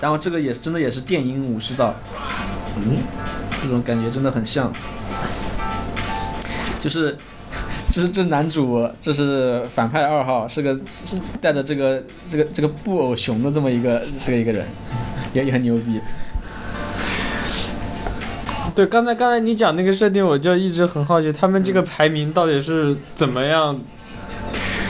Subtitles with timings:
[0.00, 1.94] 然后这个也真的也是电音武士道，
[2.76, 2.98] 嗯，
[3.62, 4.72] 这种感觉真的很像，
[6.80, 7.16] 就是。
[7.92, 12.00] 这是这男主，这是反派二号，是个是带着这个
[12.30, 14.64] 这个这个布偶熊的这么一个这个一个人，
[15.32, 16.00] 也也很牛逼。
[18.76, 23.76] 对，刚才刚才你讲那个设定，我就一直很好奇，他们这个排名到底是怎么样？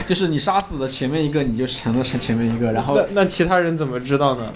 [0.05, 4.53] 就是你杀死了前面一个，你就成了前面一个，然后那那其他人怎么知道呢？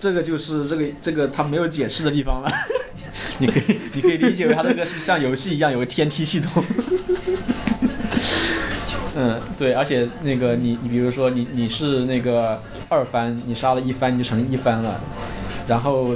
[0.00, 2.50] 这个就是这个这个他没有解释的地方了。
[3.38, 6.62] 你可以你可以理解为他这个是像游戏一样有个天梯系统。
[9.16, 15.00] 嗯，对，而且那个你你比如说你你是那个二番，你杀了一番你就成一番了，
[15.66, 16.14] 然后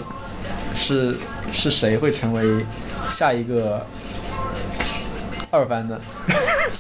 [0.72, 1.16] 是
[1.50, 2.64] 是谁会成为
[3.08, 3.84] 下一个
[5.50, 6.00] 二番呢？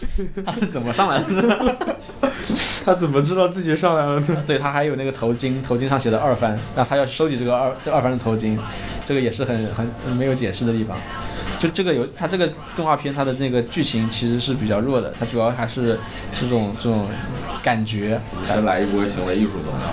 [0.44, 1.56] 他是怎么上来的呢？
[2.84, 4.44] 他怎么知道自己上来了呢？
[4.46, 8.58] 对他还有那个头巾，头巾上写的二番，然后他要收集这个二这二番的头巾，
[9.04, 10.96] 这个也是很很很没有解释的地方。
[11.58, 15.98] 就这个有他这个动画片，他的那个剧情其实是比较弱的，他主要还是
[16.38, 17.06] 这种这种
[17.62, 18.20] 感觉。
[18.44, 19.88] 先来一波行为艺术怎么样？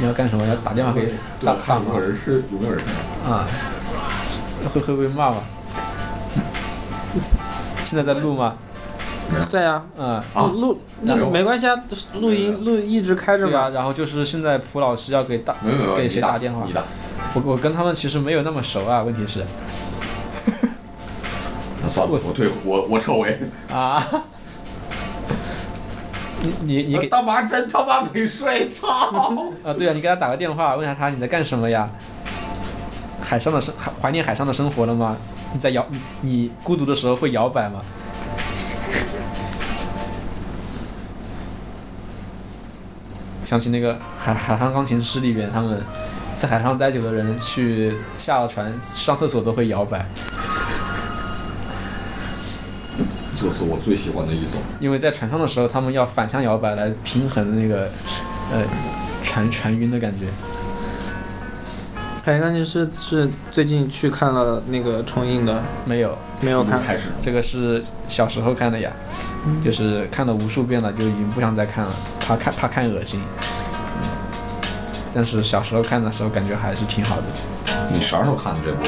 [0.00, 0.46] 你要干什么？
[0.46, 1.12] 要打电话给
[1.44, 2.80] 大大看有没妈有人是有没有人
[3.28, 3.48] 啊？
[4.72, 5.38] 会会被骂吗？
[7.82, 8.54] 现在在录吗？
[9.48, 11.74] 在呀，嗯，啊录录没关系啊，
[12.20, 13.68] 录音录一直开着对啊，嘛。
[13.70, 16.72] 然后就是现在蒲老师要给打没有没有，给谁打电话你？
[16.72, 16.82] 打，
[17.34, 19.44] 我我跟他们其实没有那么熟啊，问题是
[21.82, 23.38] 那算了，我退我我撤回。
[23.70, 24.02] 啊，
[26.42, 28.88] 你你你给大妈真他妈没睡，操！
[29.64, 31.88] 啊，对啊，你给他打个电话，问下他你在干什么呀？
[33.20, 35.16] 海上的生怀怀念海上的生活了吗？
[35.52, 37.80] 你在摇你你孤独的时候会摇摆吗？
[43.48, 45.82] 想起那个海海上钢琴师里边，他们
[46.36, 50.06] 在海上待久的人去下了船上厕所都会摇摆，
[53.34, 54.58] 这是我最喜欢的一首。
[54.78, 57.88] 因为在船上的时候，他们要反向摇摆来平衡那个
[58.52, 58.62] 呃
[59.24, 60.26] 船船晕的感觉。
[62.28, 66.78] 海洋钢琴师是最近去看了那个重映的，没有，没有看。
[67.22, 68.92] 这个是小时候看的呀，
[69.64, 71.90] 就是看了无数遍了，就已经不想再看了，
[72.20, 73.22] 怕看怕看恶心。
[73.22, 74.08] 嗯
[75.14, 77.22] 但是小时候看的时候感觉还是挺好的，
[77.90, 78.82] 你啥时候看的这部？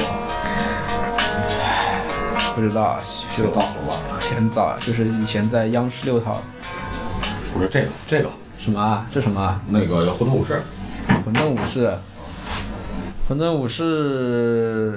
[2.53, 2.99] 不知道
[3.35, 4.19] 就早了吧？
[4.35, 6.39] 很早啊，就是以前在央视六套
[7.51, 9.07] 不是这个，这个什么啊？
[9.11, 9.59] 这什么啊？
[9.69, 10.61] 那个《混沌武士》，
[11.25, 11.91] 混沌武士，
[13.27, 14.89] 混沌武士，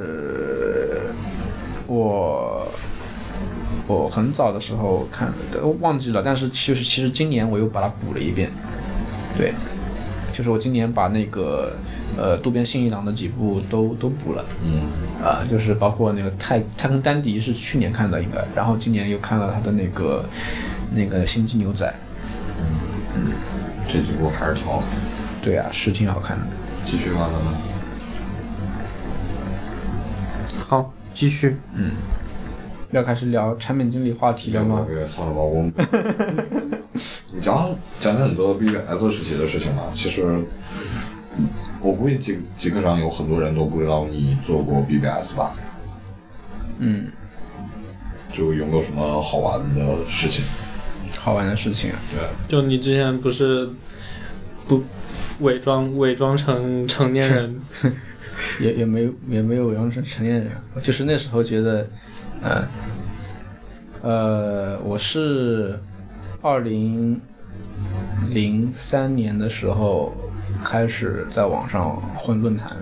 [1.86, 2.66] 我
[3.86, 6.20] 我很早的时候看的，都忘记了。
[6.24, 8.50] 但是其实其实今年我又把它补了一遍，
[9.38, 9.52] 对，
[10.32, 11.74] 就是我今年把那个
[12.16, 14.44] 呃渡边信一郎的几部都都补了。
[14.64, 14.88] 嗯，
[15.24, 20.24] 啊、就是包括那个太太空丹迪是去年看的应该，然后今年又看了他的那个
[20.92, 21.94] 那个星际牛仔，
[23.14, 23.30] 嗯
[23.86, 24.88] 这几部还是挺好看。
[25.40, 26.46] 对啊，是挺好看的。
[26.84, 27.52] 继续看看吧。
[30.66, 31.56] 好，继续。
[31.74, 31.92] 嗯
[32.90, 34.86] 要开始聊产品经理话题了吗？
[34.88, 35.72] 别算了吧，我们
[37.32, 39.82] 你 讲讲讲很多 BBS 时期的事情吧。
[39.92, 40.44] 其实，
[41.80, 45.54] 我估计极极客上有很多人都不知道你做过 BBS 吧？
[46.78, 47.08] 嗯，
[48.32, 50.44] 就有没有什么好玩的事情？
[51.20, 51.98] 好玩的事情啊。
[52.12, 53.68] 对，就你之前不是
[54.68, 54.80] 不
[55.40, 57.60] 伪装伪装成成年人，
[58.60, 60.50] 也也没有也没有伪装成成年人，
[60.82, 61.86] 就是那时候觉得，
[62.42, 62.64] 呃，
[64.02, 65.78] 呃，我是
[66.42, 67.20] 二零
[68.30, 70.12] 零三年的时候
[70.62, 72.76] 开始在网上混论坛。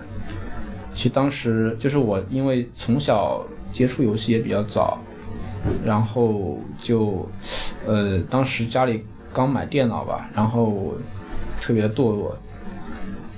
[0.95, 3.43] 其实当时就是我，因为从小
[3.73, 4.99] 接触游戏也比较早，
[5.85, 7.27] 然后就，
[7.87, 10.95] 呃，当时家里刚买电脑吧，然后
[11.61, 12.37] 特别堕落，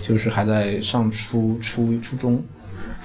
[0.04, 2.44] 就是还在上初初初中，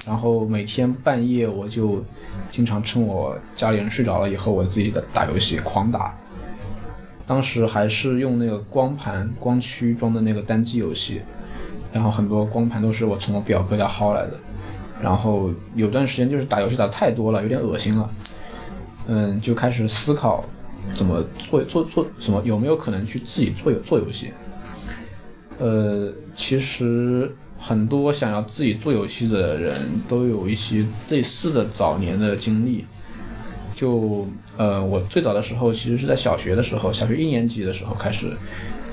[0.04, 2.04] 然后每天半夜我就
[2.50, 6.14] 经常趁我家里人睡着了以后，我自己的打游戏狂打。
[7.26, 11.22] 当时还是用那个光盘光驱装的那个单机游戏，
[11.90, 14.32] 然后很多光盘都是我从我表哥家薅来的。
[15.00, 18.10] 然后有段时间就是打游戏打太多了，有点恶心了，
[19.06, 20.44] 嗯，就开始思考
[20.94, 24.32] 怎么做做做怎么有没有可能去自己做游做游戏。
[25.58, 29.76] 呃，其实很多想要自己做游戏的人
[30.08, 32.86] 都有一些类似的早年的经历。
[33.74, 34.26] 就
[34.56, 38.34] 呃，我最早的时候其实是在小学的时候，小学一年级的时候开始，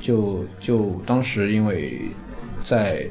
[0.02, 2.02] 就就当时因为
[2.62, 3.08] 在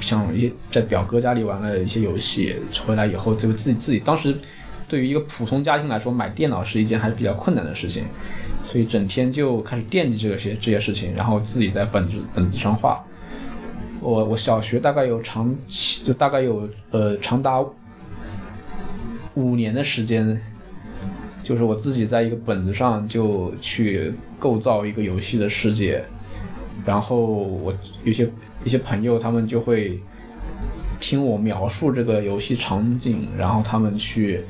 [0.00, 2.56] 像一在表哥家里玩了一些游戏，
[2.86, 4.34] 回来以后就自己自己当时
[4.88, 8.04] 对于一个普通家庭来说，买电脑是一件还是比较困难的事情，
[8.66, 13.02] 所以整天就开始惦记这些这些事情，然后自己在本子本子上画。
[14.02, 17.64] 我我小学大概有长期就大概有呃长达
[19.34, 20.38] 五年的时间，
[21.44, 26.04] 就是我自己在一个本子上就去构造一个游戏的世界，
[26.84, 27.72] 然后我
[28.02, 28.28] 有些
[28.64, 30.00] 一些朋友他们就会
[31.00, 34.44] 听我描述这个游戏场景，然后他们去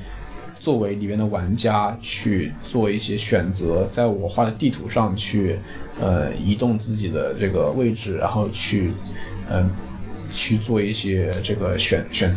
[0.58, 5.58] 作为里面的玩家去做一些选择，在我画的地图上去
[6.00, 8.92] 呃移动自己的这个位置，然后去
[9.50, 9.70] 嗯、
[10.30, 12.36] 去做一些这个选选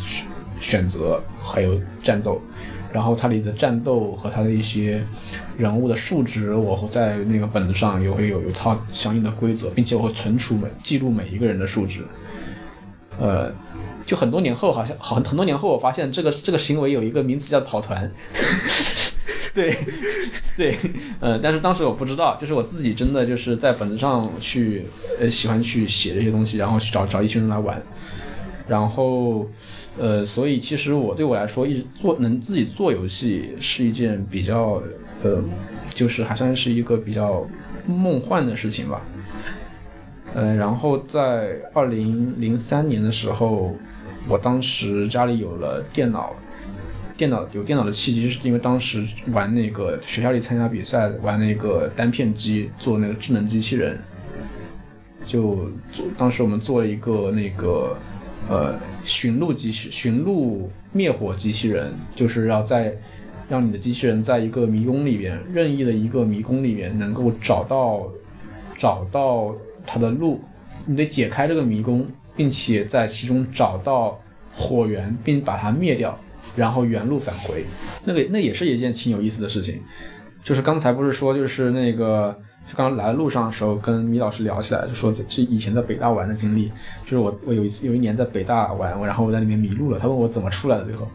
[0.59, 2.41] 选择，还有战斗。
[2.91, 5.03] 然后它里的战斗和它的一些
[5.57, 12.05] 人物的数值，我会在那个本子上也会有有一套相应的规则，并且我会存储每记录每一个人的数值。
[13.19, 13.53] 呃，
[14.05, 18.09] 就很多年后，好像好很多年后，我发现这个这个行为有一个名词叫跑团。
[19.55, 19.73] 对，
[20.57, 20.77] 对，
[21.21, 24.85] 呃，但是当时我不知道，就是我自己真的就是在本子上去，
[25.17, 27.81] 呃，喜欢去写这些东西，然后去找找一群人来玩，
[28.67, 29.47] 然后，
[29.97, 34.83] 呃，所以其实我对我来说，一直做能自己做游戏是一件比较，
[35.23, 35.41] 呃，
[35.93, 37.47] 就是还算是一个比较
[37.87, 39.01] 梦幻的事情吧。
[40.33, 43.73] 呃，然后在二零零三年的时候，
[44.27, 46.35] 我当时家里有了电脑，
[47.17, 53.97] 电脑有电脑的契机是因为当时玩那个学校里参加比赛，玩那个单片机做那个智能机器人，
[55.25, 57.97] 就做当时我们做了一个那个
[58.49, 58.75] 呃
[59.05, 62.93] 寻路机器寻路灭火机器人，就是要在
[63.47, 68.11] 让你的机器人在一个迷宫里边任意的一个迷宫里面能够找到
[68.77, 70.41] 找到它的路，
[70.85, 74.19] 你得解开这个迷宫，并且在其中找到
[74.51, 76.19] 火源，并把它灭掉，
[76.55, 77.65] 然后原路返回。
[78.03, 79.81] 那个那也是一件挺有意思的事情。
[80.43, 82.37] 就是刚才不是说，就是那个，
[82.67, 86.71] 就刚来路上的时候跟米老师聊起来，就说这这以前在北大玩的经历，
[87.03, 91.07] 就是我我有一次有一年在北大玩，然后我在里面迷路了，他问我怎么出来的，最后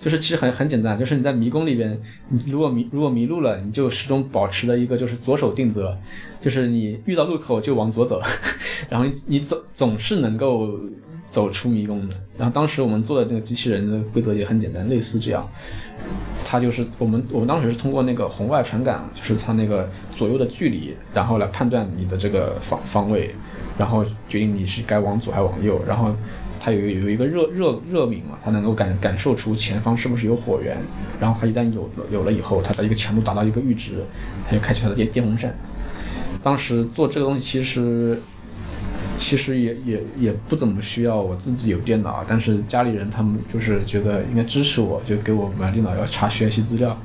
[0.00, 5.92] 就是其实很很简单，就是你在迷宫里边，你如果迷如果迷路了，你就始终保持了一个就是左手定则，
[6.40, 8.22] 就是你遇到路口就往左走，
[8.88, 10.78] 然后你你总总是能够
[11.30, 12.14] 走出迷宫的。
[12.38, 15.48] 然后当时我们做的这个机器人的规则也很简单，类似这样。
[16.44, 23.34] 它就是我们我们当时是通过那个红外传感，就是它那个左右的距离，然后来判断你的这个方方位，
[23.76, 25.82] 然后决定你是该往左还往右。
[25.88, 26.14] 然后
[26.60, 30.76] 它有有一个热热热敏嘛，它能够感感受出前方是不是有火源。
[31.18, 34.04] 然后它一旦有了有了以后，它的一个强度达到一个阈值，
[34.48, 35.52] 它就开启它的电电风扇。
[36.44, 38.20] 当时做这个东西其实。
[39.18, 46.96] 其实也也也不怎么需要我自己有电脑，但是家里人他们就是觉得应该支持我，就给我买电脑要查学习资料，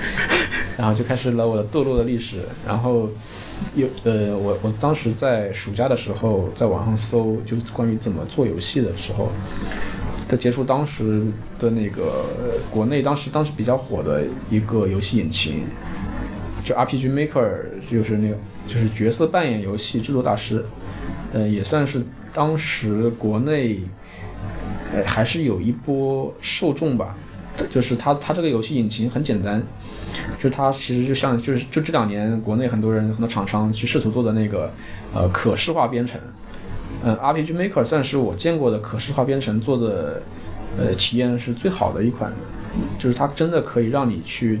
[0.78, 2.38] 然后就开始了我的堕落的历史。
[2.66, 3.10] 然后
[3.74, 9.28] 有呃，我我当时在暑假的时候在网上搜，就是关于怎么做游戏的时候，
[10.28, 11.26] 在接触当时
[11.58, 15.64] 的那个呃国内当时当时比较火的一个游戏引擎，
[16.64, 17.50] 就 RPG Maker，
[17.90, 18.36] 就是那个
[18.66, 20.64] 就是角色扮演游戏制作大师。
[21.32, 22.02] 呃，也算是
[22.32, 23.80] 当时国内，
[24.94, 27.14] 呃，还是有一波受众吧。
[27.68, 29.62] 就是它，它这个游戏引擎很简单，
[30.38, 34.72] 就是它其实就像，就是就这两年国内很多人很多厂商去试图做的那个，
[35.14, 36.18] 呃，可视化编程。
[37.04, 40.22] 呃，RPG Maker 算是我见过的可视化编程做的，
[40.78, 42.32] 呃，体验是最好的一款，
[42.98, 44.60] 就是它真的可以让你去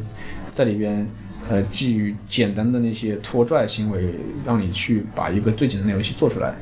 [0.50, 1.08] 在里边。
[1.50, 4.14] 呃，基于简单的那些拖拽行为，
[4.46, 6.54] 让你去把一个最简单的游戏做出来，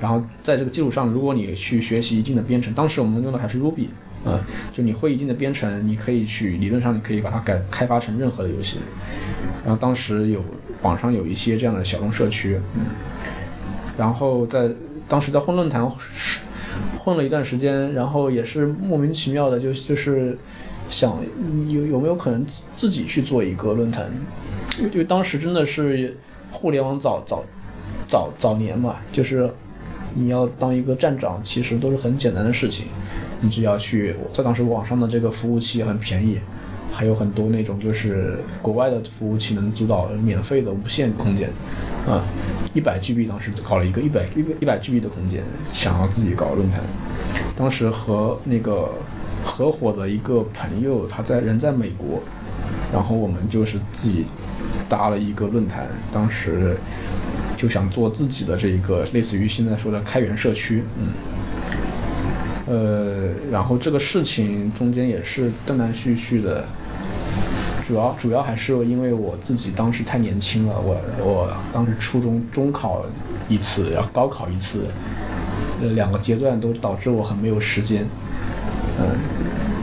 [0.00, 3.86] 然后在这个基础上，如果你去学习一定的编程，当时我们用的还是 Ruby，
[4.24, 4.38] 啊、
[4.74, 8.78] 就你会一定的编程，你可以去理论上你可以把它改开发成任何的游戏。
[9.64, 10.44] 然后当时有
[10.82, 12.82] 网上有一些这样的小众社区，嗯，
[13.96, 14.70] 然后在
[15.08, 15.90] 当时在混论坛
[16.98, 20.36] 混了一段时间，然后也是莫名其妙的就就是。
[20.88, 21.18] 想
[21.68, 24.10] 有有没有可能自自己去做一个论坛？
[24.78, 26.16] 因为因为当时真的是
[26.50, 27.44] 互联网早早
[28.06, 29.50] 早早年嘛，就是
[30.14, 32.86] 你要当一个站长，其实都是很简单的事情。
[33.40, 36.38] 你只要去，在当时网上的这个服务器很便宜，
[36.92, 41.50] 还有很多那种就是国外的服务器能租到免费的无限空间，
[42.06, 42.24] 啊，
[42.74, 46.80] 一百 GB 当时搞了一个一百一百一百 GB 的空间，想要自己搞论坛，
[47.56, 48.90] 当时和那个。
[49.56, 52.20] 合伙的一个朋友，他在人在美国，
[52.92, 54.26] 然后我们就是自己
[54.86, 56.76] 搭了一个论坛，当时
[57.56, 61.08] 就想做自己的这一个类似于现在说的开源社区，嗯，
[62.66, 66.62] 呃，然后这个事情中间也是断断续续的，
[67.82, 73.06] 主要主要还是因为我自己当时太年轻了，我我当时初中中考
[73.48, 74.84] 一次，然后高考一次，
[75.80, 78.06] 呃两个阶段都导致我很没有时间，
[79.00, 79.16] 嗯、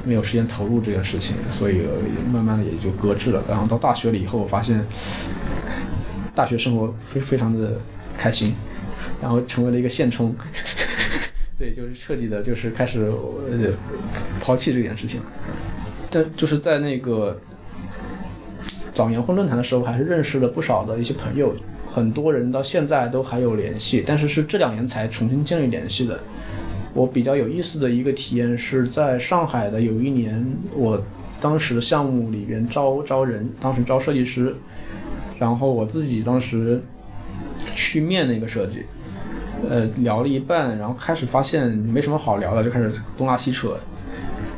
[0.04, 1.82] 没有时间投入这件事情，所以
[2.32, 3.44] 慢慢的也就搁置了。
[3.48, 4.86] 然后到大学了以后，我发现
[6.36, 7.80] 大学生活非非常的
[8.18, 8.54] 开心，
[9.22, 10.36] 然后成为了一个现充。
[11.58, 13.72] 对，就是彻底的，就是开始呃
[14.42, 15.26] 抛弃这件事情了。
[16.10, 17.40] 但就是在那个
[18.94, 21.56] 早年婚论坛的时候，还是认识了不少的一些朋友，
[21.88, 26.20] 很多人到现在都还有联系，但是是这两年才重新建立联系的。
[26.94, 30.46] 我比较有意思的一个体验是在上海的有一年，
[30.76, 31.02] 我
[31.42, 34.56] 当时的项目里边招招人，当时招设计师，
[35.40, 36.82] 然后我自己当时
[37.74, 38.86] 去面那个设计，
[39.68, 43.76] 呃，聊了一半，然后开始发现没什么好聊的，就开始东拉西扯，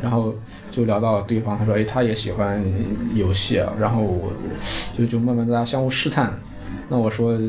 [0.01, 0.35] 然后
[0.69, 2.61] 就聊到对方，他说，哎，他也喜欢
[3.13, 4.31] 游戏啊，然后我
[4.97, 6.37] 就就慢慢大家相互试探，
[6.89, 7.39] 那我说，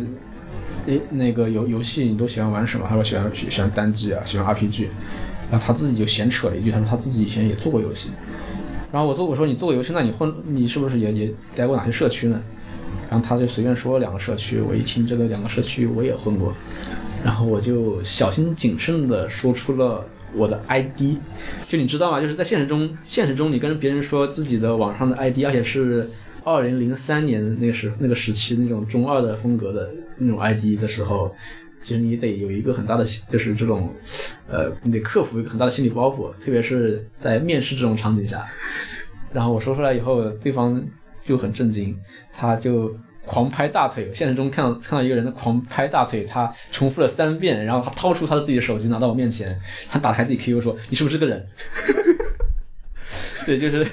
[0.87, 2.87] 诶，那个游游戏你都喜欢玩什么？
[2.89, 4.89] 他说喜欢喜欢单机啊，喜欢 RPG，
[5.51, 8.11] 然后他自己就闲扯了一句，他说他自己以前也做过游戏，
[8.93, 12.41] 然后我做我说你做过游戏，那你混你是不是也也待过哪些社区呢？
[13.11, 16.53] 然后他就随便说了两个社区，我一听这个两个社区我也混过，
[17.25, 21.17] 然后我就小心谨慎的说出了我的 ID，
[21.69, 22.21] 就你知道吗？
[22.21, 26.11] 就是在现实中，现实中你跟别人说自己的网上的 ID，而且是
[26.43, 31.35] 二零零三年那个时那个时期那种中二的风格的那种 ID 的时候，
[31.83, 33.95] 其实你得有一个很大的就是这种，
[34.49, 38.45] 呃，你得克服一个很大的心理包袱，特别是在面试这种场景下。
[39.33, 40.83] 然后我说出来以后，对方
[41.23, 41.97] 就很震惊，
[42.33, 44.11] 他就狂拍大腿。
[44.15, 51.47] 现实中看到看到一个人狂拍大腿，他重复了三遍，然后他掏出他的自己的手机拿到我面前，他打开自己 QQ 说：“你是不是个人？”
[53.47, 53.85] 对，就是，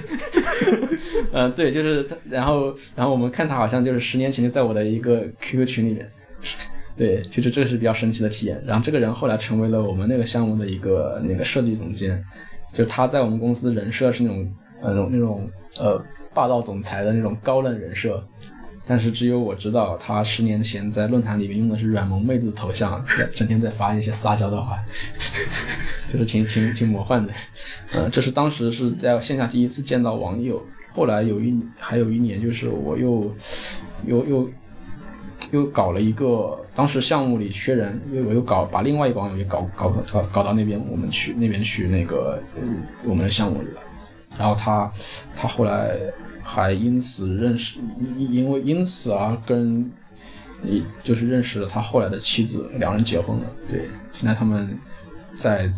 [1.36, 2.16] 嗯、对，就是他。
[2.30, 6.08] 然后，然后我们看他好像就是十年前就在我的一个 QQ 群里面。
[6.96, 8.62] 对，其实这是比较神奇的体验。
[8.64, 12.24] 然后这个人后来成为了我们那个项目的一个那个设计总监，
[12.72, 15.50] 就他在我们公司的人设是那种呃那种那种
[15.80, 16.00] 呃
[16.32, 18.22] 霸道总裁的那种高冷人设，
[18.86, 24.78] 但是只有我知道，他十年前在论坛里面用的是软萌妹子头像，整天在发一些撒娇的话，
[26.12, 27.32] 就是挺挺挺魔幻的。
[27.92, 33.34] 嗯，这是当时是在线下第一次见到网友，后来有一还有一年，就是我又
[34.06, 34.50] 又又
[35.50, 43.80] 又搞了一个，当时项目里缺人，因为我又搞把另外一个网友也搞搞搞搞到那边我们去那边去那个、嗯我们的项目里了，
[44.38, 44.88] 然后他
[45.36, 45.98] 他后来
[46.42, 47.80] 还因此认识，
[48.16, 49.90] 因因为因此而跟
[50.62, 53.46] 一就是认识了他后来的妻子，两人结婚了。
[53.68, 54.78] 对，现在他们
[55.36, 55.68] 在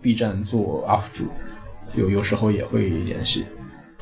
[0.00, 1.28] B 站做 UP 主，
[1.94, 3.44] 有有时候也会联系，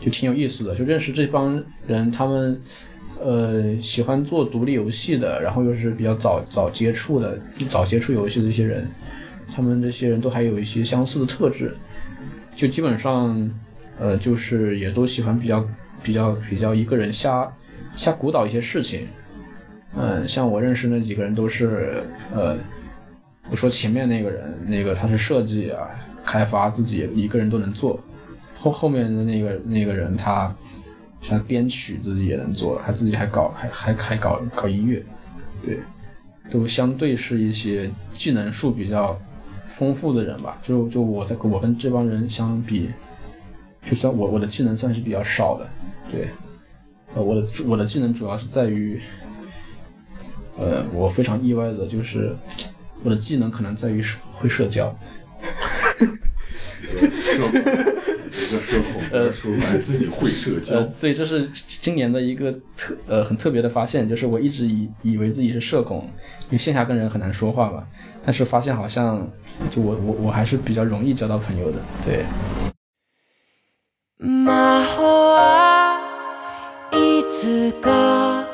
[0.01, 0.75] 就挺有意思的。
[0.75, 2.61] 就认识这帮人，他们
[3.23, 7.39] 呃喜欢做独立游戏的，然后又是比较早早接触的、
[7.69, 8.89] 早接触游戏的一些人，
[9.55, 11.77] 他们这些人都还有一些相似的特质，
[12.57, 13.51] 就基本上
[13.99, 15.69] 呃就是也都喜欢比较
[16.03, 17.51] 比较比较一个人瞎
[17.97, 19.07] 瞎鼓捣一些事情。
[19.97, 22.03] 嗯，像我认识那几个人都是
[22.35, 22.57] 呃。
[23.51, 25.89] 我说前面那个人，那个他是设计啊、
[26.25, 27.99] 开发，自己一个人都能做。
[28.61, 30.55] 后后面的那个那个人，他
[31.23, 35.03] 像编曲自己也能做，他自己还搞还还还搞搞音乐，
[35.65, 35.79] 对，
[36.51, 39.19] 都相对是一些技能数比较
[39.65, 40.59] 丰富的人吧。
[40.63, 42.91] 就就我在我跟这帮人相比，
[43.83, 45.69] 就算我我的技能算是比较少的，
[46.13, 46.29] 对，
[47.15, 49.01] 呃，我的我的技能主要是在于，
[50.59, 52.37] 呃，我非常意外的就是。
[53.03, 54.95] 我的技能可能在于会社交，
[56.61, 57.41] 社，
[58.40, 66.10] 一个社恐的说出来自己会社呃交，，对，这是今年的一个特呃很特别的发现，就是我一直以以为自己是社恐，
[66.46, 67.86] 因为线下跟人很难说话嘛，
[68.24, 69.30] 但是发现好像
[69.70, 72.26] 就我我我还是比较容易交到朋友的，对。
[74.18, 75.04] 魔法
[75.36, 76.00] は
[76.92, 78.46] いつか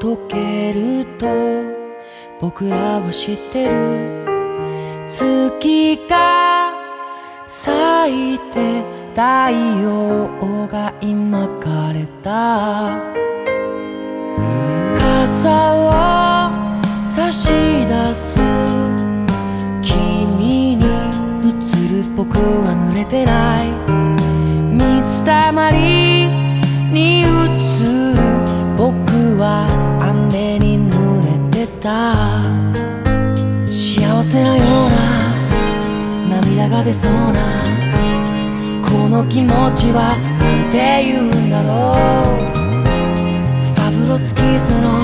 [0.00, 1.26] 解けると
[2.40, 3.72] 僕らは知ってる
[5.08, 6.72] 月が
[7.46, 8.82] 咲いて
[9.15, 12.99] 太陽が今枯れた。
[14.97, 16.51] 傘を
[17.01, 18.41] 差し出す。
[19.81, 23.69] 君に映る僕は濡れてない。
[24.75, 26.27] 水たまり
[26.91, 28.17] に映る
[28.75, 29.65] 僕は
[30.01, 32.13] 雨に濡れてた。
[33.67, 37.74] 幸せなような涙が出そうな
[39.15, 42.35] の気持ちはなんて言うんだろう
[43.73, 44.99] ファブロスキスの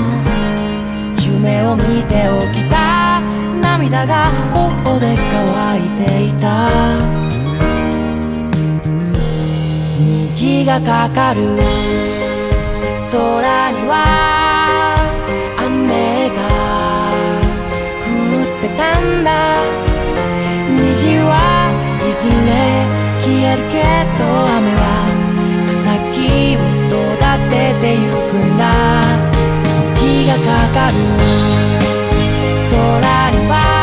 [1.24, 3.22] 夢を見て起きた。
[3.62, 6.68] 涙が頬で乾いていた。
[10.36, 11.58] 虹がかかる。
[13.12, 13.96] 空には
[15.58, 16.40] 雨が
[18.04, 19.30] 降ってたんだ。
[20.70, 21.30] 虹は
[22.00, 23.01] いずれ
[23.32, 23.80] 消えるけ
[24.20, 25.08] ど雨は
[25.66, 26.20] 草木
[26.58, 26.60] を
[26.92, 27.00] 育
[27.50, 28.62] ててゆくんだ。
[29.96, 30.94] 虹がかかる。
[32.70, 32.76] 空
[33.32, 33.81] には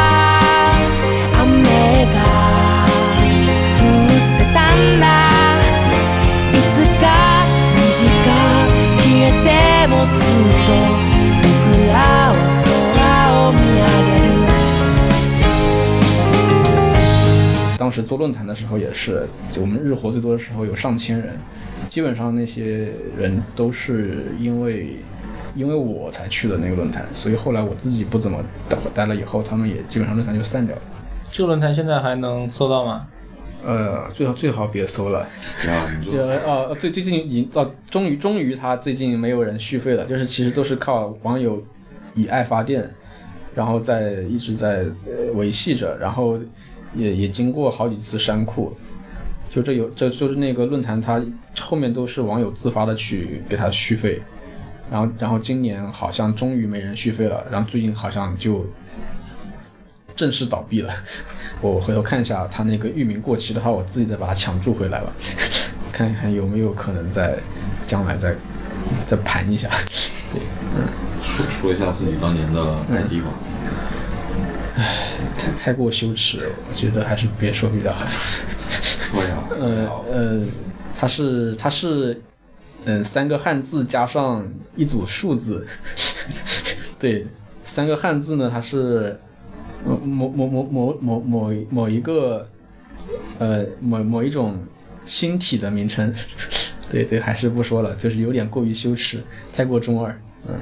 [17.79, 21.39] 当时做论坛的时候也是，就我们日活最多的时候有上千人，
[21.89, 24.97] 基本上那些人都是因为
[25.55, 30.83] 因为我才去的那个论坛，所以后来我自己不怎么待待了以后，他们也基本上论坛就散掉了。
[31.31, 33.07] 这个论坛现在还能搜到吗？
[33.65, 35.27] 呃，最好最好别搜了。
[36.05, 41.63] 对啊，呃哦，最最近已经到终于终于他最近没有人续费了，就是其实都是靠网友
[42.15, 42.89] 以爱发电，
[43.55, 46.39] 然后在一直在呃维系着，然后
[46.95, 48.73] 也也经过好几次删库，
[49.51, 51.23] 就这有这就是那个论坛，它
[51.61, 54.21] 后面都是网友自发的去给它续费，
[54.91, 58.67] 然后然后今年好像终于没人续费了，然后最近好像就
[60.17, 60.93] 正式倒闭了。
[61.61, 65.13] 我回头看一下，他那个域名过期的话，我自己再把它抢注回来吧，
[65.93, 67.37] 看一看有没有可能在
[67.87, 68.35] 将来再
[69.07, 69.69] 再盘一下。
[70.33, 70.41] 对，
[71.21, 73.33] 说说一下自己当年的 ID 吧。
[75.49, 78.05] 太太过羞耻，我觉得还是别说比较好。
[79.59, 80.45] 呃呃，
[80.99, 82.21] 它是它是
[82.85, 84.47] 嗯、三个汉字加上
[84.77, 85.67] 一组数字，
[86.99, 87.27] 对，
[87.65, 89.19] 三个汉字呢，它是
[89.85, 92.49] 呃某某某某某某某一个
[93.39, 94.59] 呃某某一种
[95.05, 96.15] 星体的名称，
[96.91, 100.55] 对对，还是不说了，就是有点过于羞耻，太过中二，嗯。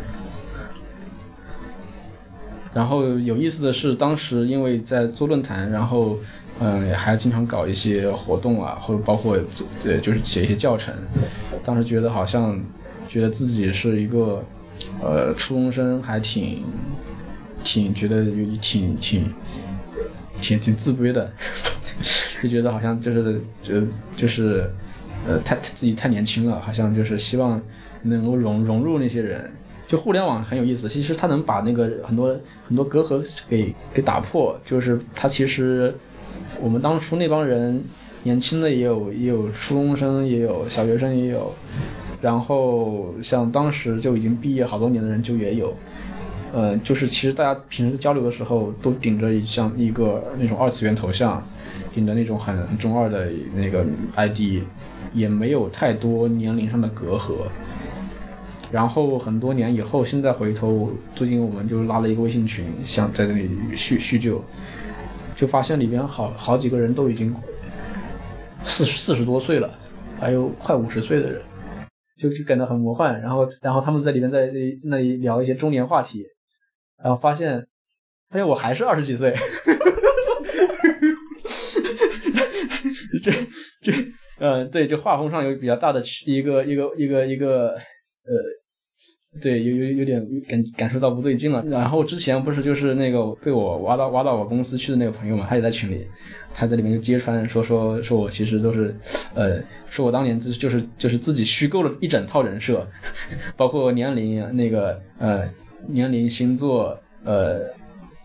[2.77, 6.19] 然后有意思的是，当时因为在做论坛，然后
[6.61, 9.39] 嗯，还经常搞一些活动啊，或者包括
[9.83, 10.93] 呃，就是写一些教程。
[11.65, 12.63] 当时觉得好像
[13.09, 14.45] 觉得自己是一个
[15.03, 16.65] 呃初中生，还挺
[17.65, 19.33] 挺觉得有挺挺
[20.43, 21.33] 挺挺自卑的，
[22.43, 23.83] 就觉得好像就是就
[24.15, 24.71] 就是
[25.27, 27.59] 呃太自己太年轻了，好像就是希望
[28.03, 29.51] 能够融融入那些人。
[29.87, 34.59] 就互联网很有意思，其实它能把那个很多很多隔阂给给打破。
[34.65, 35.95] 就是它其实
[36.61, 37.83] 我们当初那帮人，
[38.25, 41.55] 年轻的也有，也有初中生，也有小学生，也有。
[42.21, 45.77] 然后像当时就已经毕业好多年的人就也有。
[46.53, 51.47] 呃，就是其实大家平时交流的时候都顶着像一个那种二次元头像，
[51.95, 53.85] 顶着那种很很中二的那个
[54.17, 54.63] ID，
[55.13, 57.33] 也没有太多年龄上的隔阂。
[58.73, 64.45] 然后很多年以后，现在回头，最近我们就拉了一个微信群，想在这里叙叙旧，
[65.37, 67.35] 就发现里边好好几个人都已经
[68.65, 69.71] 四四十多岁了，
[70.19, 71.41] 还有快五十岁的人，
[72.19, 73.21] 就就感到很魔幻。
[73.21, 74.53] 然后然后他们在里面在在
[74.91, 76.25] 那里聊一些中年话题，
[77.03, 77.65] 然后发现，
[78.29, 79.33] 发现我还是二十几岁，
[83.23, 83.31] 这
[83.81, 83.93] 这
[84.39, 87.79] 嗯对，就画风上有比较大的区一个一个一个一个
[88.27, 91.63] 呃，对，有有有点感感受到不对劲了。
[91.67, 96.07] 然后之前不是就是那个被我挖到挖到我公司去的那个朋友嘛，他也在群里，
[96.55, 98.95] 他在里面就揭穿说说说我其实都是，
[99.35, 102.87] 呃，说我当年就就是就是自己虚构了一整套人设，
[103.57, 105.49] 包括年龄、那个呃
[105.87, 107.61] 年龄、星座、呃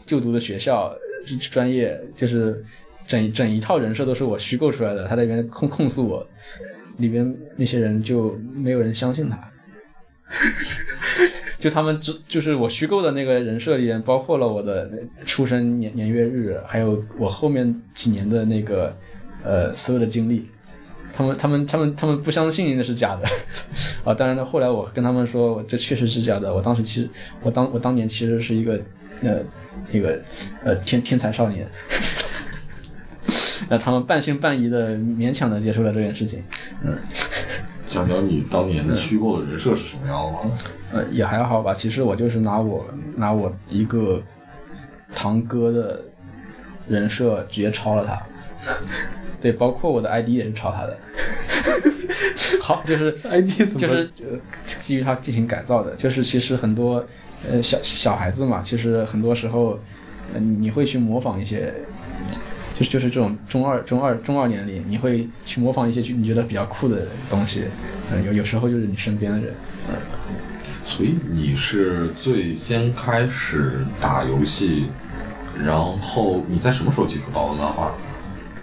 [0.05, 0.93] 就读的学校、
[1.51, 2.63] 专业，就是
[3.05, 5.05] 整整一套人设都是我虚构出来的。
[5.07, 6.25] 他在里面控控诉我，
[6.97, 9.50] 里边那些人就没有人相信他。
[11.59, 14.89] 就他们只就是我虚构的那个人设里面，包括了我的
[15.25, 18.95] 出生年年月日，还有我后面几年的那个
[19.43, 20.49] 呃所有的经历。
[21.13, 23.27] 他们他们他们他们不相信那是假的
[24.05, 24.13] 啊！
[24.13, 26.53] 当然了，后来我跟他们说，这确实是假的。
[26.53, 27.09] 我当时其实
[27.41, 28.79] 我当我当年其实是一个
[29.21, 29.39] 呃
[29.91, 30.17] 一个
[30.63, 31.67] 呃天天才少年。
[33.69, 36.41] 那他们半信半疑的勉强的接受了这件事情，
[36.83, 36.97] 嗯。
[37.91, 40.39] 讲讲你当年的虚构的人设是什么样的吗？
[40.93, 41.73] 呃，也还好吧。
[41.73, 42.85] 其实我就是拿我
[43.17, 44.23] 拿我一个
[45.13, 46.01] 堂哥的
[46.87, 48.17] 人设直接抄了他，
[49.41, 50.97] 对，包括我的 ID 也是抄他的。
[52.63, 57.05] 好，就是 ID 怎么就是呃基于他进行改造的，就是其实很多
[57.49, 59.77] 呃小小孩子嘛，其实很多时候
[60.33, 61.73] 呃你会去模仿一些。
[62.81, 67.65] 就就是这种中二、中二、中二年龄，你会去模仿一些你觉得比较酷的东西，
[68.11, 69.53] 嗯，有有时候就是你身边的人，
[69.89, 69.95] 嗯
[70.83, 74.87] 所以你是最先开始打游戏，
[75.63, 77.91] 然后你在什么时候接触到的漫画？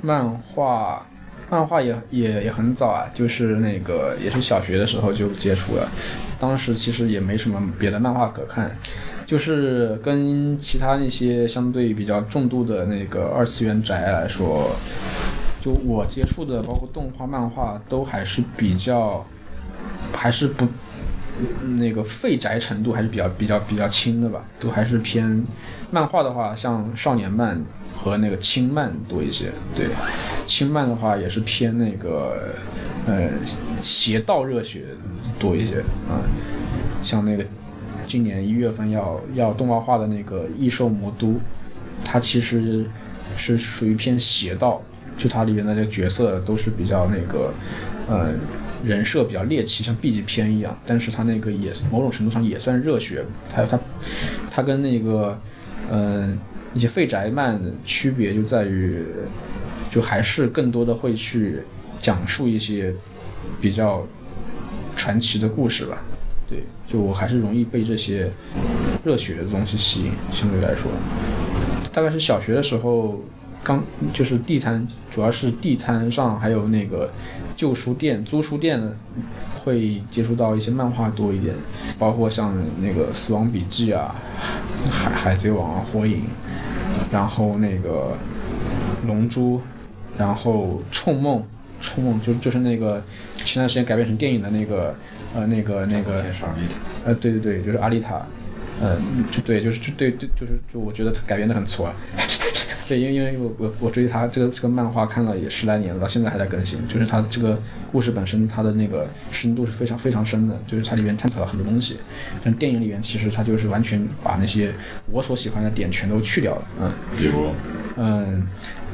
[0.03, 1.07] 漫画，
[1.49, 5.89] 漫画也也也很早啊，就是那个也是小学的时候就接触了，
[6.39, 8.77] 当时其实也没什么别的漫画可看，
[9.29, 14.71] 就是跟其他那些相对比较重度的那个二次元宅来说，
[15.61, 19.23] 就我接触的包括动画、漫画都还是比较，
[20.15, 20.67] 还是不。
[21.77, 25.45] 那个废宅程度还是比较比较比较轻的吧，都还是偏
[25.93, 27.63] 漫画的话，像少年漫
[27.97, 29.53] 和那个轻漫多一些。
[29.73, 29.87] 对，
[30.49, 32.55] 轻漫的话也是偏那个
[33.07, 33.31] 呃
[33.81, 34.87] 邪道热血
[35.39, 36.27] 多一些啊、
[37.05, 37.45] 像那个
[38.09, 41.29] 今年一月份要要动画化的那个《异兽魔都》，
[42.03, 42.87] 它其实
[43.37, 44.83] 是属于偏邪道，
[45.19, 47.53] 就它里面的这个角色都是比较那个
[48.09, 48.33] 呃
[48.83, 53.79] 人设比较猎奇，像 B 级片一样，但是它那个也某种程度上也算热血，还有它
[54.51, 55.39] 它跟那个
[55.91, 56.39] 嗯、
[56.75, 59.05] 一些废宅漫区别就在于，
[59.91, 61.61] 就还是更多的会去
[62.01, 62.95] 讲述一些
[63.61, 64.07] 比较
[64.97, 65.99] 传奇的故事吧。
[66.49, 68.31] 对，就我还是容易被这些
[69.05, 70.91] 热血的东西吸引，相对来说，
[71.93, 73.21] 大概是小学的时候，
[73.63, 73.85] 刚
[74.15, 77.11] 就是地摊，主要是地摊上还有那个
[77.55, 78.81] 旧书店、租书店
[79.63, 81.55] 会接触到一些漫画多一点，
[81.99, 84.15] 包括像那个《死亡笔记》啊、
[84.91, 86.23] 海海贼王啊、火影，
[87.13, 88.17] 然后那个
[89.07, 89.61] 龙珠，
[90.17, 91.45] 然后冲梦，
[91.79, 93.03] 冲梦就就是那个
[93.37, 94.95] 前段时间改编成电影的那个
[95.35, 96.25] 呃那个那个
[97.05, 98.27] 呃，对对对，就是阿丽塔，
[98.81, 98.97] 呃，
[99.31, 101.95] 就对，就是就对对，就是就我觉得他改编的很挫啊。
[102.89, 106.89] 对，因为因为我我我追他这个这个漫画看了也十来年了，到现在还在更新。
[106.89, 107.61] 就是他这个
[107.93, 111.99] 故事本身，它的那个深度是非常非常深的，就是它里面探讨了很多东西。
[112.43, 114.73] 但电影里面其实它就是完全把那些
[115.11, 116.91] 我所喜欢的点全都去掉了，嗯。
[117.19, 117.51] 比如
[117.97, 118.49] 嗯，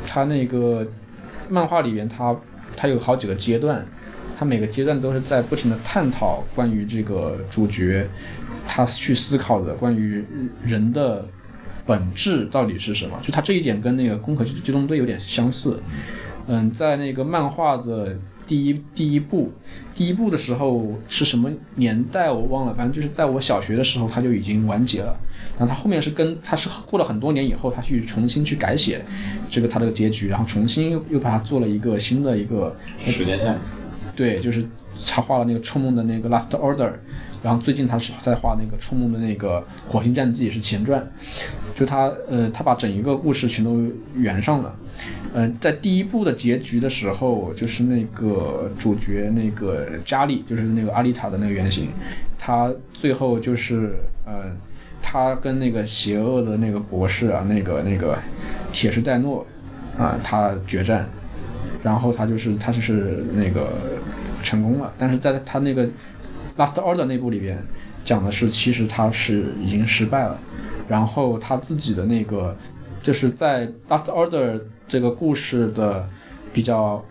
[0.04, 0.84] 它那个
[1.48, 2.34] 漫画里面它，
[2.76, 3.86] 它有好几个阶段，
[4.38, 8.08] 他每个阶段都是在不停的探讨关于这个主角
[8.66, 10.24] 他去思考的关于
[10.64, 11.26] 人的
[11.86, 13.18] 本质到底是什么。
[13.22, 15.80] 就他这一点跟那个《攻壳机动队》有点相似。
[16.46, 18.14] 嗯，在那个漫画的
[18.46, 19.50] 第一第一部，
[19.94, 25.16] 第一部的时候是什么年代我忘了，反正就是在我小学的时候他就已经完结了。
[25.58, 29.02] 然后他后面是跟他是过了很多年以后，他去重新去改写
[29.48, 33.56] 这个他这个结局，然后重新又又把它做了一个新的一个时间线，
[34.16, 34.64] 对，就是
[35.06, 36.92] 他画了那个《冲梦》的那个 Last Order，
[37.42, 41.06] 然后最近他是在画那个《冲梦》的那个《火星战记》是前传，
[41.74, 44.74] 就他呃他把整一个故事全都圆上了。
[45.36, 51.88] 嗯、在第一部的结局的时候，就是那个主角那个加利，就是那个阿丽塔的那个原型，
[52.38, 54.52] 他最后就是呃，
[55.02, 58.16] 他跟那个邪恶的那个博士啊，那个那个
[58.72, 59.44] 铁士戴诺
[59.98, 61.10] 啊，他决战，
[61.84, 63.68] 然后他就是他就是那个
[64.42, 65.86] 成功了，但是在他那个
[66.56, 67.62] Last Order 那部里边
[68.04, 70.40] 讲的是，其实他是已经失败了，
[70.88, 72.56] 然后他自己的那个
[73.02, 76.08] 就是在 Last Order 这个故事的
[76.54, 77.04] 比较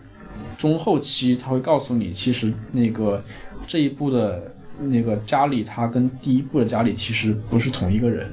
[0.58, 3.22] 中后期，他会告诉你，其实那个
[3.68, 8.28] 这一部的那个加里，他跟第一部的加里其实不是同一个人。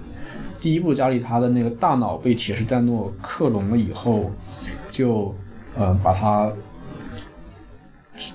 [0.59, 4.31] 第一部加里他的那个大脑被铁士戴诺克隆了以后，
[4.91, 5.35] 就
[5.77, 6.51] 呃把他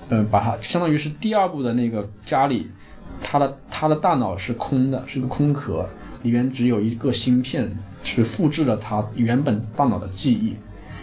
[0.09, 2.69] 呃把他相当于是第二部的那个加里，
[3.21, 5.87] 他的他的大脑是空的，是个空壳，
[6.23, 7.71] 里面只有一个芯片，
[8.03, 10.55] 是复制了他原本大脑的记忆。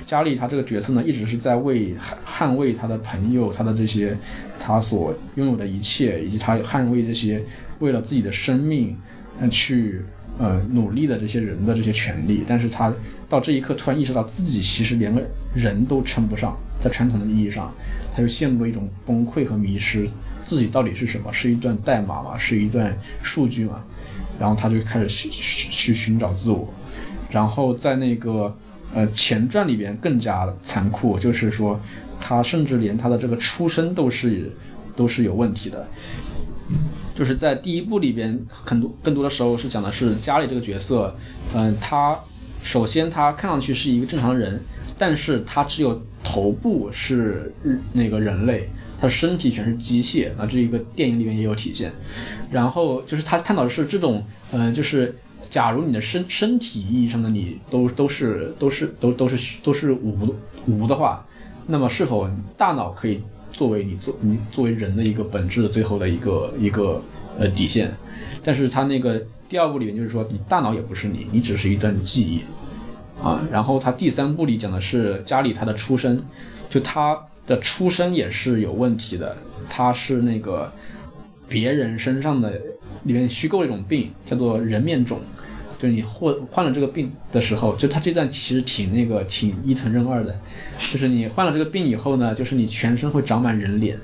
[0.07, 4.15] 加里他这个角色呢，一直是在为捍卫他的朋友，他的这些
[4.61, 7.43] 他所拥有的一切，以及他捍卫这些
[7.79, 8.95] 为了自己的生命，
[9.41, 10.05] 呃去
[10.39, 12.45] 呃努力的这些人的这些权利。
[12.47, 12.93] 但是他
[13.29, 15.23] 到这一刻突然意识到自己其实连个
[15.55, 17.73] 人都称不上，在传统的意义上，
[18.15, 20.09] 他就陷入了一种崩溃和迷失，
[20.45, 21.33] 自己到底是什么？
[21.33, 22.37] 是一段代码吗？
[22.37, 23.83] 是一段数据吗？
[24.39, 26.69] 然后他就开始去去寻找自我，
[27.31, 28.53] 然后在那个
[28.93, 31.81] 呃前传里边更加残酷，就是说
[32.21, 34.51] 他甚至连他的这个出身都是
[34.97, 35.87] 都是有问题的。
[37.15, 41.15] 就是在第一部里边，很多更多的时候是讲的是家里这个角色，
[41.55, 42.19] 嗯、他
[42.63, 44.61] 首先他看上去是一个正常人，
[44.99, 47.55] 但是他只有头部是
[47.93, 48.69] 那个人类，
[49.01, 51.93] 他身体全是机械，那这一个电影里面也有体现。
[52.51, 55.15] 然后就是他探讨的是这种，嗯、就是
[55.49, 60.35] 假如你的身身体意义上的你都都是都是都都是都是无
[60.67, 61.25] 无的话，
[61.67, 63.23] 那么是否大脑可以
[63.55, 67.01] 作为你作你作为人的一个本质的最后的一个一个
[67.39, 67.95] 呃底线？
[68.43, 72.43] 但是他那个第二部里面就是说，你大脑也不是你，你只是一段记忆。
[73.23, 76.21] 啊，然后他第三部里讲的是家里他的出身，
[76.69, 79.37] 就他的出身也是有问题的，
[79.71, 80.71] 他是那个
[81.49, 82.61] 别人身上的
[83.05, 85.21] 里面虚构一种病，叫做人面肿。
[85.85, 90.35] 就是你患患了这个病的时候，就他这段其实挺那个挺伊藤润二的，
[90.79, 93.99] 就是你患了这个病以后呢，就是你全身会长满人脸，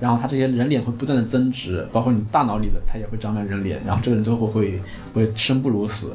[0.00, 4.80] 然后他这些人脸会不断的增值，包括你大脑里的他也会长满人脸，然后这个人最后会
[5.12, 6.12] 会生不如死。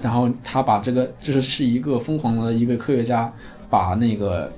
[0.00, 3.32] 然后他把这个就是是一个疯狂的一个科学家，
[3.68, 4.52] 把那个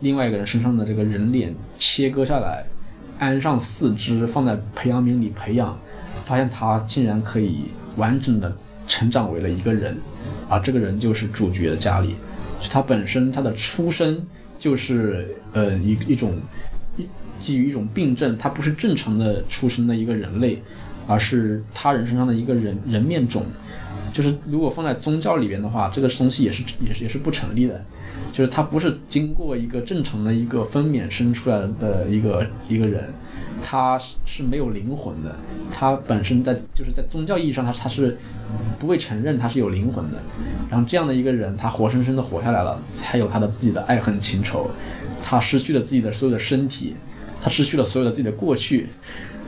[0.00, 2.64] 另外一个人身上的这个人脸切割下来，
[3.20, 5.78] 安上四肢放在培养皿里培养，
[6.24, 8.52] 发现他竟然可以完整的
[8.86, 9.96] 成长为了一个人，
[10.48, 12.16] 啊这个人就是主角的家里，
[12.60, 14.24] 就他本身他的出身
[14.58, 16.38] 就是呃一一种
[16.96, 17.06] 一
[17.40, 20.62] 基于一种病症，他不是正常的出生的一个人类，
[21.06, 23.44] 而是他人身上的一个人人面种。
[24.12, 27.84] 就是如果放在宗教里边的话，这个东西也是也是也是不成立的，
[28.32, 33.12] 就是他不是经过一个正常的一个分娩生出来的一个一个人，
[33.66, 35.34] 他是没有灵魂的，
[35.72, 38.18] 他本身在就是在宗教意义上他他是
[38.78, 40.18] 不会承认他是有灵魂的，
[40.70, 44.70] 然后这样的一个人，他活生生的活下来了，他有他的自己的爱恨情仇，
[45.22, 46.94] 他失去了自己的所有的身体，
[47.40, 48.88] 他失去了所有的自己的过去，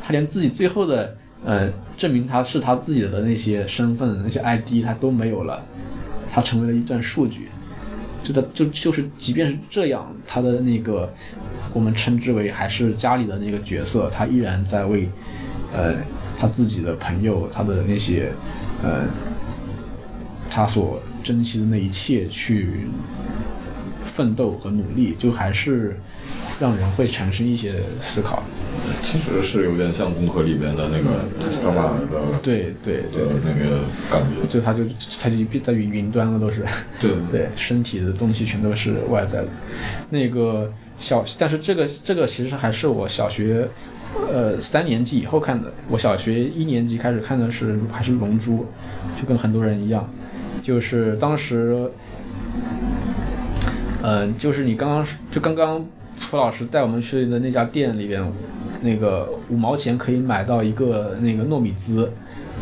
[0.02, 1.16] 他连自己最后的。
[1.44, 5.62] 呃，证明他是他自己的那些身份、那些 ID，他都没有了，
[6.33, 7.50] 他成为了一段数据。
[8.20, 11.12] 就他就就是，即便是这样，他的那个
[11.72, 15.09] 我们称之为还是家里的那个角色，他依然在为
[15.74, 15.94] 呃
[16.38, 18.33] 他自己的朋友、他的那些
[18.83, 19.05] 呃
[20.50, 22.87] 他所珍惜的那一切去
[24.05, 26.00] 奋斗和努力，就还是
[26.59, 28.42] 让人会产生一些思考。
[29.07, 33.79] 其实是有点像《攻壳》里面的那个塔克马的对对对，那个
[34.11, 34.45] 感觉。
[34.49, 34.83] 就他就
[35.21, 36.64] 他就在云云端了，都是。
[37.01, 39.49] 对 对，身体的东西全都是外在的。
[40.11, 43.69] 那个小，但是这个这个其实还是我小学，
[44.29, 45.73] 呃三年级以后看的。
[45.88, 48.66] 我小学一年级开始看的是还是《龙珠》，
[49.21, 50.12] 就跟很多人一样，
[50.64, 51.88] 就是当时，
[54.03, 55.87] 呃，就是你刚刚就刚刚
[56.19, 58.21] 蒲老师带我们去的那家店里边，
[58.87, 62.09] 那个五毛钱可以买到一个那个糯米糍，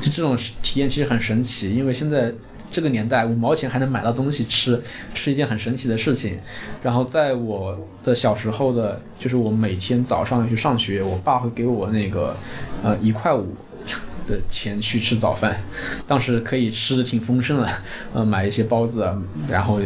[0.00, 2.32] 就这种体验其实很神奇，因为现在。
[2.70, 4.82] 这个年代五毛钱还能买到东西吃，
[5.14, 6.40] 是一件很神奇的事情。
[6.82, 12.34] 然后在我的小时候的，就是我每天早上去上学，我爸会给我那个
[12.82, 13.54] 呃一块五
[14.26, 15.56] 的钱去吃早饭，
[16.04, 17.68] 当时可以吃的挺丰盛的，
[18.12, 19.08] 呃买一些包子，
[19.48, 19.78] 然后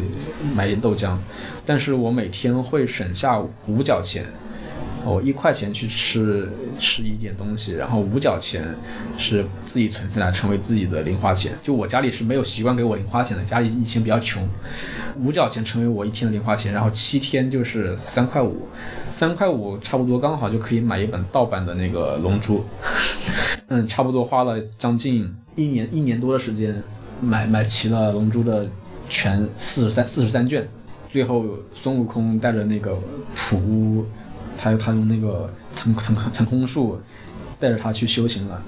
[0.54, 1.14] 买一豆浆。
[1.66, 4.24] 但是我每天会省下五角钱。
[5.08, 8.62] 我一块钱去吃吃一点东西，然后五角钱
[9.16, 11.58] 是自己存下来成为自己的零花钱。
[11.62, 14.46] 就我家里是没有习惯给我零花钱的，家里以前比较穷，
[15.18, 18.68] 五角钱成为我一天的零花钱，然后七天就是三块五，
[19.10, 22.58] 三块五差不多刚好就可以买一本盗版的那个《龙珠》，
[23.68, 26.82] 嗯，差不多花了将近一年一年多的时间
[27.20, 28.68] 买买齐了《龙珠》的
[29.08, 30.68] 全四十三四十三卷，
[31.08, 32.98] 最后孙悟空带着那个
[33.34, 34.04] 普乌。
[34.58, 37.00] 他他用那个腾腾腾空术
[37.58, 38.60] 带着他去修行了，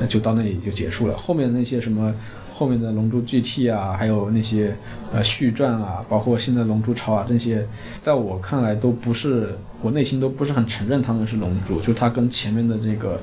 [0.00, 1.16] 那就到那里就结束了。
[1.16, 2.12] 后面那些什么
[2.50, 4.74] 后面的《龙珠 GT》啊，还有那些
[5.12, 7.66] 呃续传啊，包括新的《龙珠超》啊，这些
[8.00, 11.80] 在我看来都不是，我内心都不是很承认他们是龙珠。
[11.80, 13.20] 就他跟前面的这个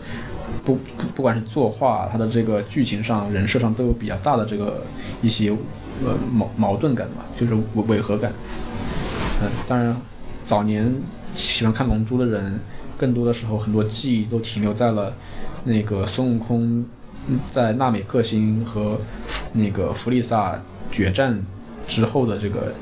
[0.64, 4.84] 不不不管是作画，他的这个剧情上、人设上都有比较大的这个
[5.22, 5.50] 一些
[6.06, 8.32] 呃矛矛盾感吧，就是违违和感。
[9.42, 9.96] 嗯，当然
[10.46, 10.94] 早年。
[11.34, 12.60] 喜欢看《龙珠》的人，
[12.98, 15.14] 更多的时候很多记忆都停留在了
[15.66, 16.86] 那个孙悟空
[17.50, 19.00] 在纳美克星和
[19.54, 21.44] 那个弗利萨决战
[21.88, 22.74] 之后的这个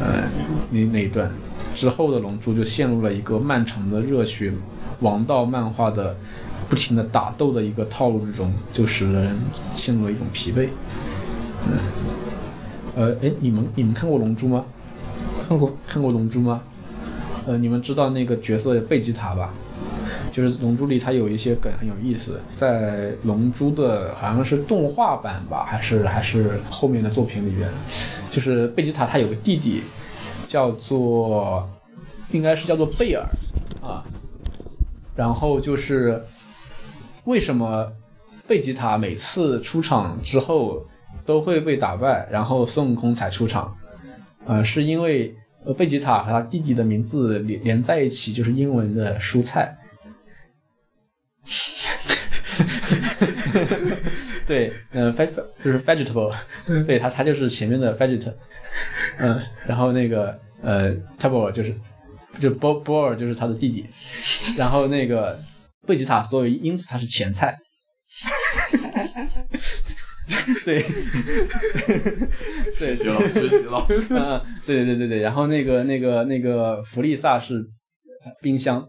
[0.00, 0.28] 呃
[0.70, 1.30] 那那一段，
[1.74, 4.52] 之后的《龙珠》就陷入了一个漫长的热血
[5.00, 6.16] 王道漫画的
[6.68, 9.36] 不停的打斗的一个套路之中，就使人
[9.74, 10.68] 陷入了一种疲惫。
[11.66, 11.78] 嗯，
[12.96, 14.64] 呃，哎，你们你们看过《龙珠》吗？
[15.38, 16.62] 看过，看过《龙珠》吗？
[17.46, 19.52] 呃，你们知道那个角色贝吉塔吧？
[20.30, 27.68] 就是《龙珠》里它有一些梗很有意思，在《龙珠》的好像是动画版吧，还是还是后面的作品里边，
[28.30, 29.82] 就是贝吉塔他有个弟弟
[30.46, 31.68] 叫做
[32.30, 33.24] 应该是叫做贝尔
[33.82, 34.04] 啊，
[35.16, 36.22] 然后就是
[37.24, 37.90] 为什么
[38.46, 40.84] 贝吉塔每次出场之后
[41.24, 43.74] 都会被打败，然后孙悟空才出场？
[44.46, 49.76] 呃，是因为呃贝吉塔和他弟弟的名字连连在一起就是英文的蔬菜。
[54.46, 56.34] 对，嗯、e g 就是 vegetable，
[56.86, 58.32] 对他他就是前面的 veget，
[59.18, 61.74] 嗯，然后那个呃 table 就是
[62.40, 63.86] 就波波尔就是他的弟弟，
[64.56, 65.38] 然后那个
[65.86, 67.56] 贝吉塔，所以因此他是前菜。
[70.64, 70.82] 对，
[72.78, 73.86] 对，学习了，学习了。
[73.88, 77.64] 嗯， 对对对对对，然后那个那个那个弗利萨是
[78.40, 78.88] 冰箱，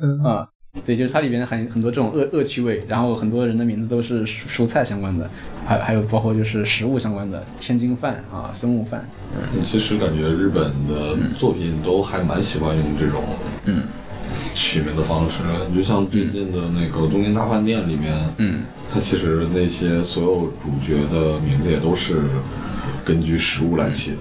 [0.00, 0.22] 嗯。
[0.22, 0.48] 啊、
[0.86, 5.30] 对，就是它里边很很多这种恶恶趣味，然后很多人的名字都是蔬蔬菜相关的，
[5.66, 9.62] 还还有包括就是食物相关的，天津饭啊，孙悟饭，嗯。
[9.62, 13.22] 其实感觉日本的作品都还蛮喜欢用这种
[13.66, 13.82] 嗯
[14.54, 15.38] 取名的方式，
[15.70, 18.62] 你就像最近的那个《东京大饭店》里面，嗯。
[18.94, 22.24] 它其实那些所有主角的名字也都是
[23.02, 24.18] 根据食物来起的。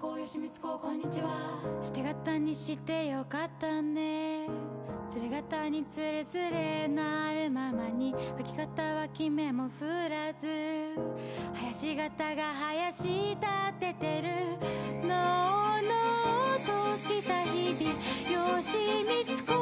[0.00, 1.28] 光子吉光子こんにちは。
[1.80, 4.46] して型にしてよかったね。
[5.10, 10.94] 釣れ型につれづれなるままに脇方は決めも振らず。
[11.52, 13.40] 林型が林立
[13.80, 14.28] ててる。
[15.02, 15.90] のうの
[16.54, 17.92] うとした日々
[18.60, 19.58] 吉光子の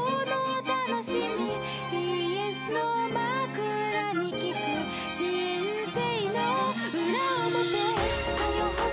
[0.90, 1.99] 楽しみ。
[1.99, 4.86] イエスの枕に聞く。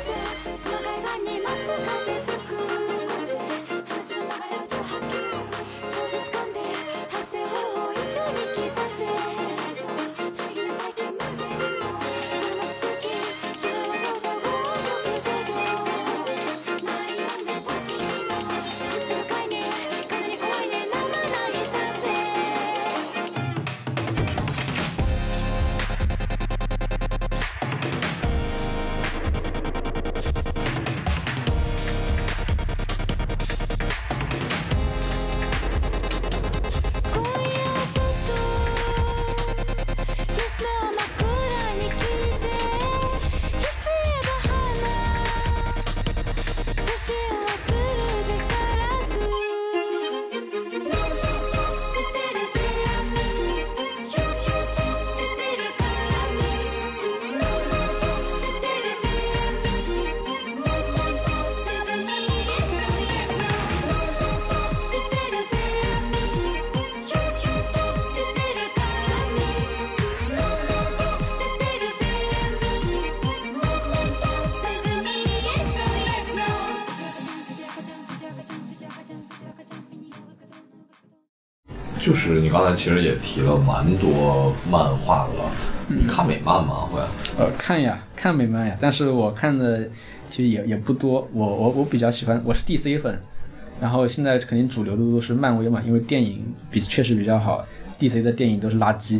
[0.04, 0.12] 風
[2.20, 2.60] 吹く
[3.88, 5.16] 話の流れは超波及
[5.90, 6.60] 調子掴んで
[82.34, 85.52] 就是你刚才其实也提了蛮多漫画的了，
[85.88, 86.78] 你看美漫吗？
[86.92, 87.00] 会？
[87.38, 89.88] 呃，看呀，看美漫呀，但是我看的
[90.32, 93.22] 其实也也不多，我我我比较喜欢，我是 DC 粉，
[93.80, 97.64] 然后现在肯定主流的都是漫威嘛，因为电影比确实比较好
[98.00, 99.20] ，DC 的电影都是垃圾，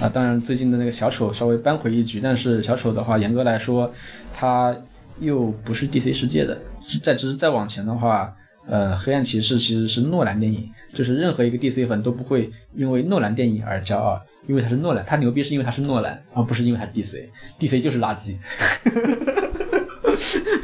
[0.00, 3.92] 啊，当然最近的那个小丑稍微扳回一局，但是小丑的话，严格来说，
[4.32, 4.74] 他
[5.20, 6.58] 又不是 DC 世界的，
[7.02, 8.34] 再只是再往前的话。
[8.68, 18.36] 呃，黑暗骑士其实是诺兰电影，就是任何一个 DC 粉都不会因为诺兰电影而骄傲，因为他是诺兰，他牛逼是因为他是诺兰，而不是因为他是 DC，DC 就是垃圾。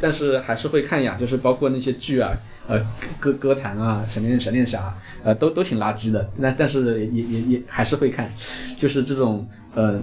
[0.01, 2.31] 但是还是会看呀，就是包括那些剧啊，
[2.67, 2.77] 呃，
[3.19, 6.29] 歌歌坛啊，闪电闪电侠，呃，都都挺垃圾的。
[6.41, 8.29] 但但是也也也还是会看，
[8.77, 10.01] 就是这种呃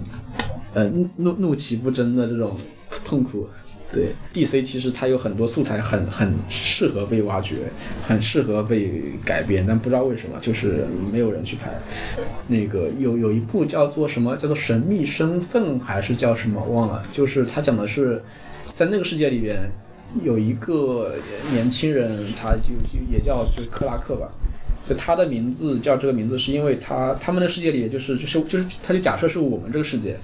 [0.73, 2.57] 呃怒怒怒其不争的这种
[3.05, 3.47] 痛苦。
[3.91, 7.55] 对，DC 其实它有很多素材很很适合被挖掘，
[8.01, 11.69] 很适合被改编，但不知道为什么就是没有人去拍。
[12.47, 18.23] 那个有有一部叫做什么叫做《神秘身份》还是叫什么忘了，就是它讲的是
[18.73, 19.69] 在那个世界里边
[20.23, 21.13] 有一个
[21.51, 24.31] 年轻人，他就就也叫就克拉克吧。
[24.87, 30.17] 就他的名字叫这个名字，是因为他他们的世界里就是就是就是他就假设是我们这个世界，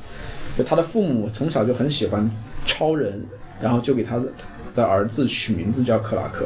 [0.57, 2.29] 就他的父母从小就很喜欢
[2.65, 3.23] 超人，
[3.61, 4.19] 然后就给他
[4.75, 6.45] 的儿子取名字叫克拉克，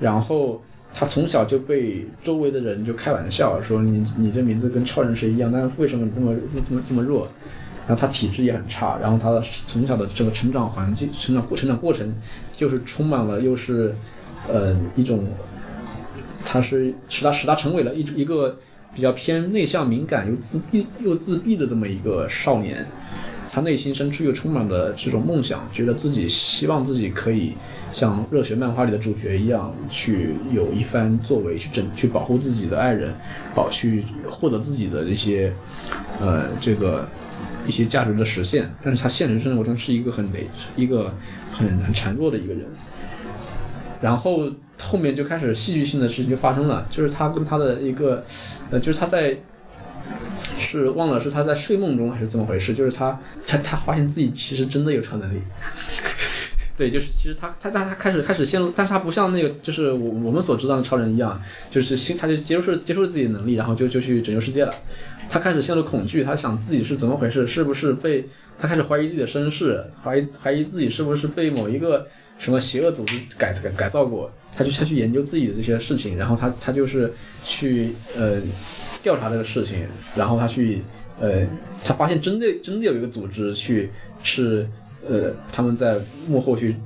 [0.00, 0.60] 然后
[0.92, 7.28] 他从小就被周围的人就开玩笑说你你这名字跟超人是一样，但是为什么你这么这么这么弱？
[7.86, 12.14] 然后他体质也很差，然后他的从小的这个成长环境、成长过成长过程，
[12.52, 13.92] 就是充满了又是，
[14.48, 15.26] 呃，一种
[16.44, 18.58] 他是使他使他成为了一一个
[18.94, 22.86] 比较偏内向、敏感又自闭又自闭的这么一个少年。
[23.52, 27.54] 他内心深处又充满了这种梦想，觉得自己希望自己可以
[27.92, 33.12] 像热血漫画里的主角一样，去有一番作为，去拯去保护自己的爱人，
[33.54, 35.52] 保去获得自己的一些
[36.20, 37.08] 呃这个
[37.66, 38.72] 一些价值的实现。
[38.80, 41.12] 但是他现实生活中是一个很累，一个
[41.50, 42.66] 很很孱弱的一个人。
[44.00, 48.24] 然后后面就开始戏剧性的事情就发生了，就是他跟他的一个，
[48.70, 49.36] 呃，就是他在
[50.70, 55.40] 是忘了是他在睡梦中还是怎么回事，就是他他他发现自己其实真的有超能力。
[56.78, 64.74] 对，就是其实他他他他开始开始陷入，但是他不像那个就是我我们所知道的超人一样，就是心他就接受接受自己的能力，然后就就去拯救世界了。
[65.28, 68.24] 他开始陷入恐惧，他想自己是怎么回事，是不是被
[68.58, 72.06] 他开始怀疑自己的身世，怀疑怀疑自己是不是被某一个
[72.38, 74.32] 什么邪恶组织改改改造过。
[74.56, 77.12] 他就他去研究自己的这些事情，然后他他就是
[77.44, 78.40] 去呃
[79.02, 79.86] 调查这个事情，
[80.16, 80.82] 然后他去
[81.20, 81.46] 呃
[81.82, 83.90] 他发现真的真的有一个组织去
[84.22, 84.68] 是
[85.08, 85.96] 呃他们在
[86.28, 86.76] 幕后去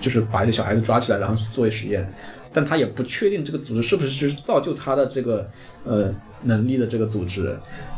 [0.00, 2.10] 就是把一些小孩子抓起来，然后去做实验，
[2.52, 5.48] 但他也不确定这个组织是不是就是造就他的这个
[5.84, 7.54] 呃能力的这个组织，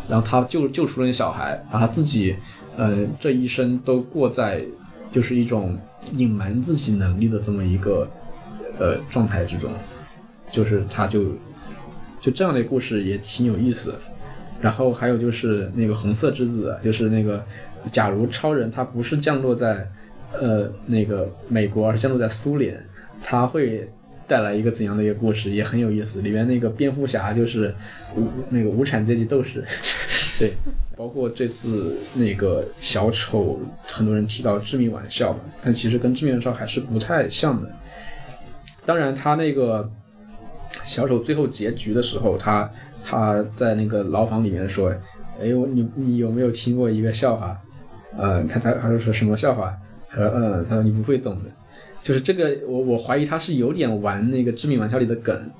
[0.08, 2.34] 然后他救救出了那小孩，然后他自己
[2.76, 4.64] 呃这一生都过在
[5.12, 5.78] 就是一种
[6.12, 8.08] 隐瞒自己能力的这么一个
[8.78, 9.70] 呃状态之中，
[10.50, 11.26] 就是他就
[12.23, 13.95] 就这样的故事也挺有意思。
[14.61, 17.45] 然后还有就是那个红色之子，就是那个
[17.91, 19.91] 假如超人他不是降落在
[20.41, 22.81] 呃那个美国，而是降落在苏联，
[23.20, 23.91] 他会
[24.29, 26.23] 带来一个怎样的一个故事，也很有意思。
[26.23, 27.75] 里面那个蝙蝠侠就是
[28.14, 29.64] 无那个无产阶级斗士，
[30.39, 30.53] 对，
[30.97, 37.68] 包括这次那个小丑，很多人提到致命玩笑嘛，但其实跟致命玩笑还是不太像的。
[38.87, 39.91] 当然，他那个
[40.83, 42.70] 小丑最后结局的时候，他
[43.05, 44.95] 他在那个牢房里面说
[45.41, 47.57] ：“哎呦，你你有没有听过一个笑话？
[48.18, 49.73] 呃，他他他说什么笑话？
[50.11, 51.51] 他说嗯，他说你不会懂的。
[52.03, 55.51] 就是这个，我我怀疑他是有点玩那个致命玩笑里的梗。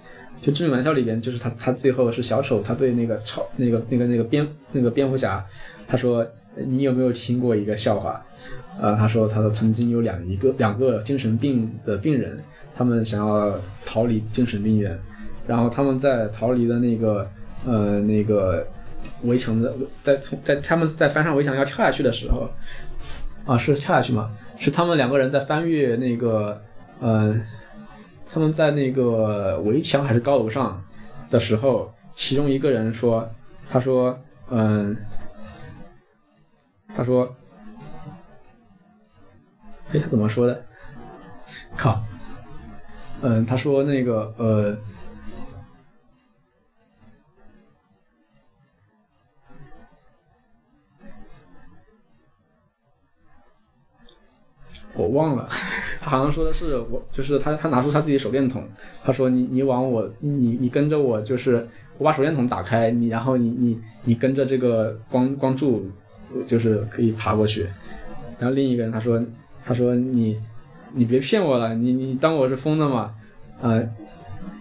[0.41, 5.45] 就致命玩笑里边，就是他他最后是小丑，他对那个超那个那个那个蝙那个蝙蝠侠，
[5.87, 6.27] 他说
[6.67, 8.21] 你有没有听过一个笑话？
[8.81, 12.43] 呃，他说他说曾经有两一个两个精神病的病人，
[12.75, 13.55] 他们想要
[13.85, 14.99] 逃离精神病院，
[15.47, 17.31] 然后他们在逃离的那个
[17.65, 18.67] 呃那个
[19.23, 22.49] 围墙的，在从在他们在翻上围墙要跳下去的时候，
[23.47, 24.31] 啊是跳下去吗？
[24.59, 26.61] 是他们两个人在翻越那个
[27.01, 27.35] 呃
[28.31, 30.83] 他们在那个围墙还是高楼上
[31.31, 33.29] 的时候，其中一个人说，
[33.71, 34.19] 他说
[34.51, 34.97] 嗯，
[36.97, 37.35] 他说。
[39.95, 40.65] 哎，他怎么说的？
[41.77, 42.03] 靠，
[43.23, 44.77] 嗯，他说那个呃，
[54.95, 55.49] 我忘了，
[56.01, 58.69] 他 好像说的是我，就是他他拿出他自己手电筒，
[59.05, 61.67] 他说你你往我你你跟着我，就是
[61.99, 65.89] 我把手电筒打开，你然后你你你跟着这个光光柱，
[66.47, 67.69] 就是可以爬过去。
[68.39, 69.25] 然后另一个人他说。
[69.65, 70.41] 他说你，
[70.95, 73.15] 你别骗我了，你你当我是疯的吗？
[73.61, 73.89] 呃，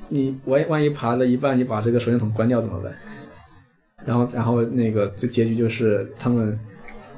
[0.07, 2.93] 你万万一爬了一半，你把这个手电筒关掉怎么办？
[4.05, 6.57] 然后然后那个最结局就是他们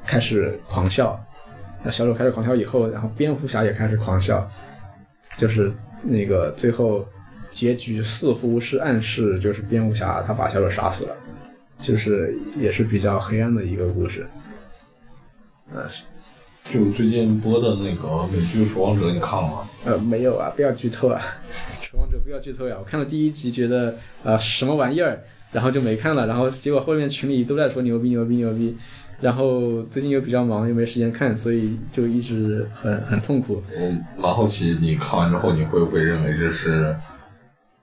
[0.04, 1.18] 开始狂笑，
[1.82, 4.48] 那小丑开始狂笑以后，然后蝙蝠侠也开始狂笑，
[5.36, 7.04] 就是那个最后
[7.50, 11.16] 结局似乎是暗示，就是蝙蝠侠他把小丑杀死了，
[11.78, 14.26] 就是也是比较黑暗的一个故事，
[15.72, 15.88] 呃。
[16.64, 19.58] 就最近播的那个美剧《守望者》，你看了吗？
[19.84, 21.20] 呃，没有啊，不要剧透啊！
[21.82, 22.74] 守望者不要剧透呀！
[22.78, 23.94] 我看了第一集，觉得
[24.24, 25.20] 呃什么玩意儿，
[25.52, 26.26] 然后就没看了。
[26.26, 28.74] 然后结果后面群里都在说牛逼牛逼牛逼，
[29.20, 33.62] 然后最近又比较忙，又没时间看，所以就一直很很痛苦。
[33.78, 36.96] 我蛮好奇，你看完之后，你会不会认为这是？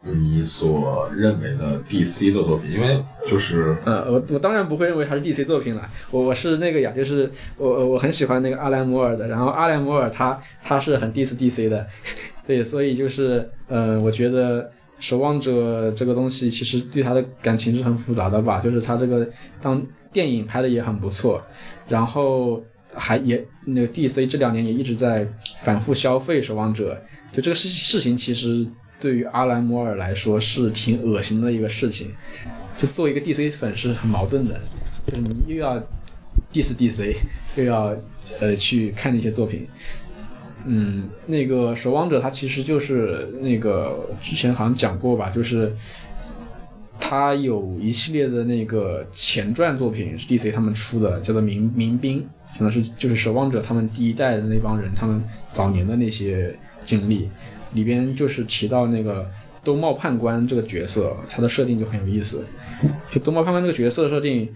[0.03, 11.85] 你所认为的 DC 的作品，因为就是呃，我我当然不会认为它是 DC 作品了，我我是那个呀，就是我我很喜欢那个阿兰摩尔的，然后阿兰摩尔他他是很 diss DC 的，
[12.47, 19.29] 对，所以就是呃，我觉得守望者这个东西其实对他的感情是很复杂的吧，就是他这个
[19.61, 21.39] 当电影拍的也很不错，
[21.87, 22.59] 然后
[22.95, 25.27] 还也那个 DC 这两年也一直在
[25.57, 26.99] 反复消费守望者，
[27.31, 28.67] 就这个事事情其实。
[29.01, 32.11] 对于阿兰摩尔来说是挺恶心的一个事情，
[32.77, 34.61] 就做一个 DC 粉是很矛盾的，
[35.07, 35.77] 就是你又要
[36.53, 37.15] diss DC，
[37.55, 37.95] 又要
[38.39, 39.67] 呃去看那些作品，
[40.65, 45.75] 嗯，那个守望者他其实就是那个之前好像讲过吧，就是
[46.99, 52.23] 他有一系列的那个前传作品是 DC 他们出的，叫做民民兵，
[52.53, 55.21] 相当于是就是守望者他们第一代的那帮人，他们
[55.51, 57.27] 早年的那些经历，
[57.73, 59.29] 里边就是提到那个
[59.63, 62.43] 兜帽判官这个角色，他的设定就很有意思。
[63.09, 64.49] 就兜帽判官这个角色的设定，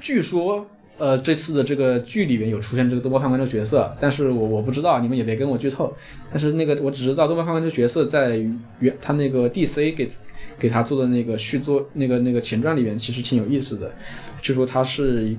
[0.00, 0.66] 据说
[0.96, 5.94] 呃这次的这个剧里边有出现这个兜帽判官这个角色，但是我我不知道，你们也别跟我剧透。
[6.30, 8.40] 但是那个我只知道兜帽判官这个角色在
[8.80, 10.08] 原他那个 DC 给
[10.58, 13.92] 给他做的那个续作那个那个前传里边其实挺有意思的，
[14.40, 15.36] 据说他是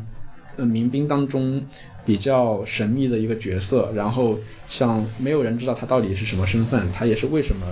[0.58, 1.62] 呃民兵当中
[2.06, 4.38] 比较神秘的一个角色，然后
[4.70, 7.66] 像没有人知道他到底是什么身份，他也是为什么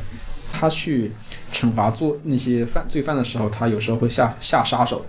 [0.52, 1.12] 他去
[1.52, 5.06] 惩罚做那些犯罪犯的时候，他有时候会下下杀手，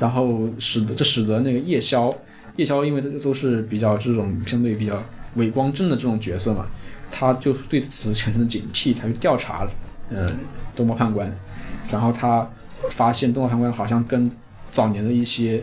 [0.00, 2.12] 然后使得这使得那个夜宵，
[2.56, 5.02] 夜宵因为这都是比较这种相对比较
[5.36, 6.66] 伪光正的这种角色嘛，
[7.10, 9.68] 他就对此产生了警惕，他去调查，
[10.10, 10.26] 嗯，
[10.74, 11.32] 东方判官，
[11.90, 12.48] 然后他
[12.90, 14.30] 发现东方判官好像跟
[14.70, 15.62] 早年的一些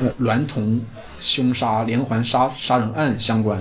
[0.00, 0.80] 呃娈童
[1.24, 3.60] 凶杀连环杀杀人案相关。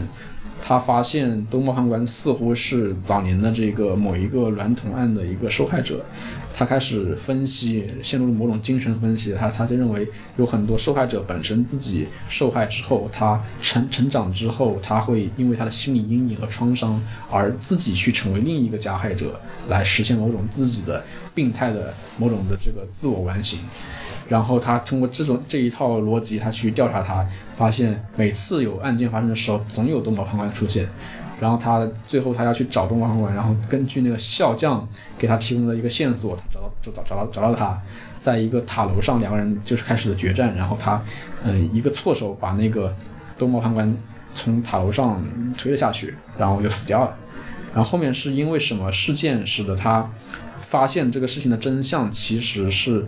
[0.65, 6.05] 他发现东茂判官似乎是早年的这个某一个娈童案的一个受害者，
[6.53, 10.07] 他开始分析，陷入了某种精神分析，他他就认为
[10.37, 16.97] 有很多受害者本身自己受害之后，他成成长之后，他会因为他的心理阴影和创伤
[17.29, 19.37] 而自己去成为另一个加害者，
[19.67, 21.03] 来实现某种自己的
[21.35, 23.59] 病态的某种的这个自我完形。
[24.29, 30.87] 然后他通过这种这一套逻辑，他去调查他，发现每次有案件发生的时候，总有东宝判官出现。
[31.41, 37.77] 然后他最后他要去找东宝判官，然后根据那个笑匠给他提供的一个线索，他找到就找找到找到他，
[38.15, 40.55] 在一个塔楼上，两个人就是开始了决战。
[40.55, 41.01] 然后他
[41.43, 42.95] 嗯一个错手把那个
[43.37, 43.93] 东宝判官
[44.33, 45.21] 从塔楼上
[45.57, 47.13] 推了下去，然后就死掉了。
[47.73, 50.09] 然后后面是因为什么事件使得他
[50.61, 53.05] 发现这个事情的真相，其实是。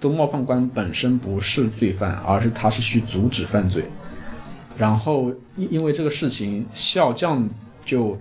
[0.00, 3.84] 东茂判官本身不是罪犯，而是他是去阻止犯罪。
[4.76, 7.48] 然后因因为这个事情，笑匠
[7.84, 8.16] 就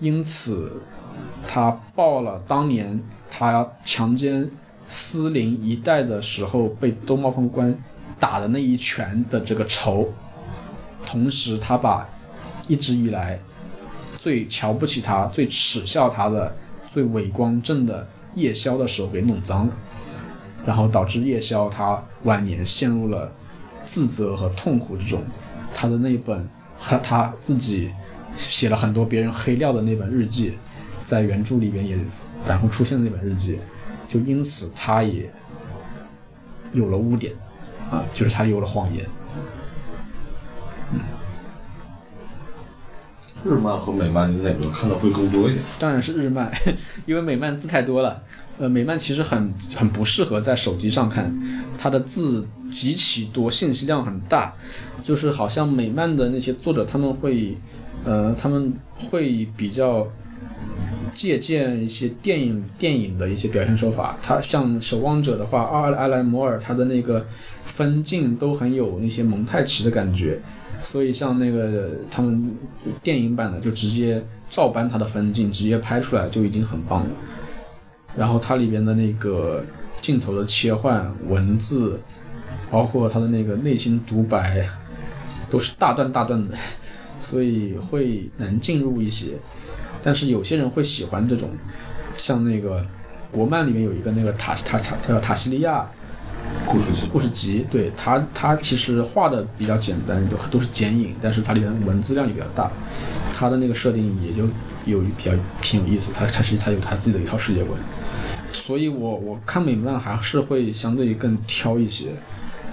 [0.00, 0.80] 因此
[1.46, 2.98] 他报了当年
[3.30, 4.50] 他强奸
[4.88, 7.78] 思林一代的时候被东茂判官
[8.18, 10.08] 打的那一拳的这个仇。
[11.04, 12.08] 同时，他把
[12.68, 13.38] 一直以来
[14.16, 16.54] 最瞧不起他、最耻笑他的、
[16.92, 19.72] 最伟光正的夜宵的手给弄脏了。
[20.66, 23.32] 然后导致夜宵他晚年陷入了
[23.84, 25.22] 自责和痛苦之中。
[25.74, 26.48] 他的那本
[26.78, 27.90] 和他自己
[28.36, 30.58] 写了很多别人黑料的那本日记，
[31.02, 31.98] 在原著里边也
[32.44, 33.58] 反复出现的那本日记，
[34.08, 35.32] 就因此他也
[36.72, 37.32] 有了污点
[37.90, 39.04] 啊，就是他有了谎言。
[43.42, 45.64] 日漫和美漫哪个看的会更多一点？
[45.78, 46.52] 当然是日漫，
[47.06, 48.22] 因为美漫字太多了。
[48.60, 51.34] 呃，美漫其实很很不适合在手机上看，
[51.78, 54.52] 它的字极其多，信息量很大，
[55.02, 57.56] 就是好像美漫的那些作者他们会，
[58.04, 58.74] 呃，他们
[59.10, 60.06] 会比较
[61.14, 64.18] 借鉴一些电影电影的一些表现手法。
[64.22, 67.26] 他像《守望者》的话，阿阿莱摩尔他的那个
[67.64, 70.38] 分镜都很有那些蒙太奇的感觉，
[70.82, 72.54] 所以像那个他们
[73.02, 77.10] 电影版的就直接照搬他的分镜，直接拍出来就已经很棒了。
[78.16, 79.64] 然后它里边的那个
[80.00, 82.00] 镜头的切换、文字，
[82.70, 84.66] 包括它的那个内心独白，
[85.48, 86.54] 都是大段大段的，
[87.20, 89.38] 所以会难进入一些。
[90.02, 91.50] 但是有些人会喜欢这种，
[92.16, 92.84] 像那个
[93.30, 95.88] 国漫里面有一个那个塔塔塔叫塔西利亚
[96.66, 102.70] 故事集，故事集，对它它其实画的比较简单，都都是剪影，但是它里面文字量也比较大，
[103.34, 104.48] 它的那个设定也就
[104.84, 107.78] 有比较挺有意思，它它是他有他自己的一套世界观。
[108.52, 112.06] 所以我我看美漫还是会相对更挑一些，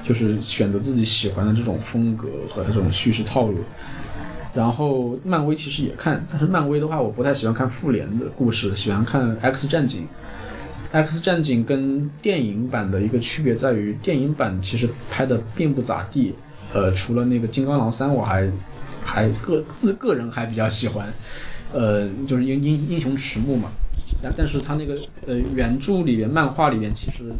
[0.03, 3.59] 就是选择自己喜欢的这种风格和这种叙事套路。
[4.53, 10.07] 然后漫威其实也看，但是漫威的话我不太喜欢看复联的故事，喜欢看 X 战警。
[10.91, 16.33] X 战警跟电影版的一个区别在于，电影版其实拍的并不咋地，
[16.73, 18.49] 呃，除了那个金刚狼三我还
[19.03, 21.05] 还个自个人还比较喜欢，
[21.73, 23.71] 呃，就是英英英雄迟暮嘛。
[24.21, 24.97] 但但是他那个
[25.27, 27.31] 呃原著里边漫画里边其实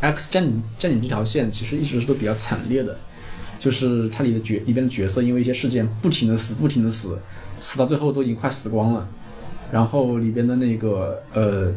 [0.00, 0.44] ，X 战
[0.78, 2.98] 战警这条线其实一直是都比较惨烈的，
[3.58, 7.18] 就是它里的角里边的角色因为一些事件不停的死不停的死，
[7.60, 9.08] 死到最后都已经快死光了，
[9.70, 11.72] 然后里边的那个呃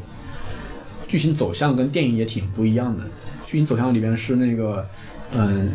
[1.08, 3.04] 剧情走向跟电影也挺不一样的，
[3.46, 4.88] 剧情走向里边是那个
[5.36, 5.72] 嗯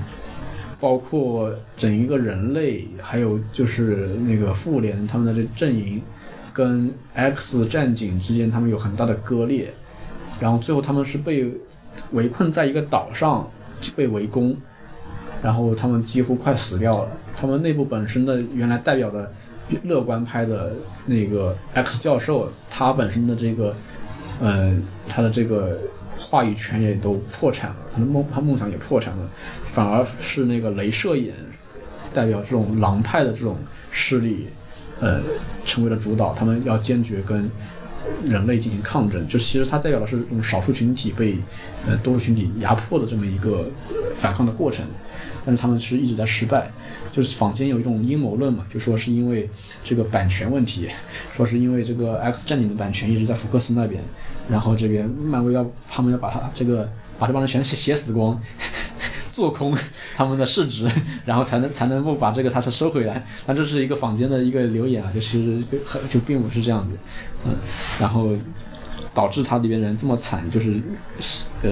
[0.81, 6.01] 包括整一个人类，还有就是那个复联他们的这阵营，
[6.53, 9.71] 跟 X 战警之间他们有很大的割裂，
[10.41, 11.53] 然后最后他们是被
[12.13, 13.51] 围困在一个岛上，
[13.97, 14.57] 被围攻，
[15.43, 17.11] 然后他们几乎快死掉了。
[17.37, 19.33] 他们内部本身的原来代表的
[19.83, 20.73] 乐观派的
[21.07, 23.75] 那个 X 教授，他本身的这个，
[24.41, 24.77] 呃，
[25.09, 25.79] 他的这个
[26.17, 29.29] 话语权也都破产了，他的梦他梦想也破产了，
[29.79, 31.33] 反而是那个镭射眼
[32.13, 33.57] 代表这种狼派的这种
[33.93, 34.49] 势力，
[34.99, 35.21] 呃，
[35.65, 37.49] 成为了主导，他们要坚决跟
[38.25, 41.39] 人类进行抗争，就其实它代表的是这种少数群体被
[41.87, 43.71] 呃多数群体压迫的这么一个
[44.17, 44.85] 反抗的过程，
[45.47, 46.69] 但是他们是一直在失败。
[47.13, 49.49] 就是坊间有一种阴谋论嘛，就说是因为
[49.85, 50.89] 这个版权问题，
[51.33, 54.03] 说是因为这个 X 战警的版权一直在福克斯那边，
[54.51, 58.41] 然后这边漫威要他们要把他这个把这帮人全写写死光。
[59.39, 59.73] 做空
[60.19, 60.85] 他们的市值，
[61.25, 63.25] 然后才能才能够把这个他是收回来。
[63.47, 66.97] 但这是一个坊间的一个留言啊，就其实就很就并不是这样子，
[67.47, 67.55] 嗯，
[68.01, 68.33] 然后
[69.15, 70.81] 导致它里边人这么惨，就是
[71.63, 71.71] 呃，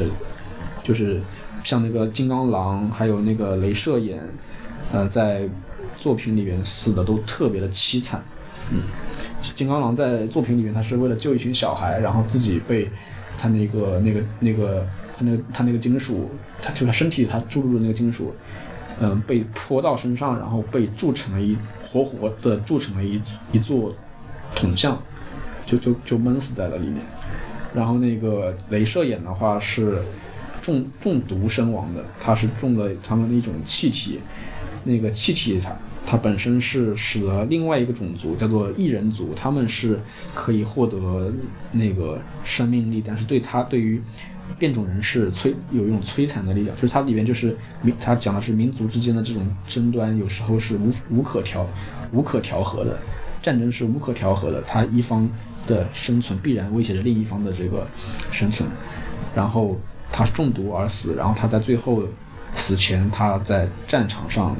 [0.85, 1.21] 就是
[1.65, 4.21] 像那个金刚狼，还有那个镭射眼，
[4.93, 5.49] 呃，在
[5.99, 8.23] 作品里边死的都特别的凄惨，
[8.71, 8.83] 嗯，
[9.57, 12.89] 金刚狼在作品里面他是为了救一群小孩，然后自己被
[13.37, 14.87] 他那个那个那个
[15.19, 16.31] 他那个他那个金属，
[16.67, 18.35] 他就他身体他注入的那个金属，
[18.99, 23.95] 嗯，被泼到身上，然后被铸成了一活活的铸成了一一座
[24.53, 25.01] 铜像，
[25.65, 26.97] 就就就闷死在了里面。
[27.73, 30.03] 然后那个镭射眼的话是
[30.61, 34.19] 中中毒身亡的，他是中了他们的一种气体，
[34.83, 40.01] 那个气体它它本身是使得另外一个种族叫做异人族，他们是
[40.35, 41.33] 可以获得
[41.73, 44.03] 那个生命力，但是对他对于
[44.59, 51.67] 变种人是摧有一种摧残的力量，就是它里面就是民，它讲的是民族之间的这种争端，有时候是无无可调
[52.13, 52.99] 无可调和的，
[53.43, 55.29] 战争是无可调和的，它一方
[55.67, 57.87] 的生存必然威胁着另一方的这个
[58.31, 58.69] 生存，
[59.35, 59.77] 然后
[60.11, 62.05] 他中毒而死，然后他在最后
[62.55, 64.57] 死前他在战场上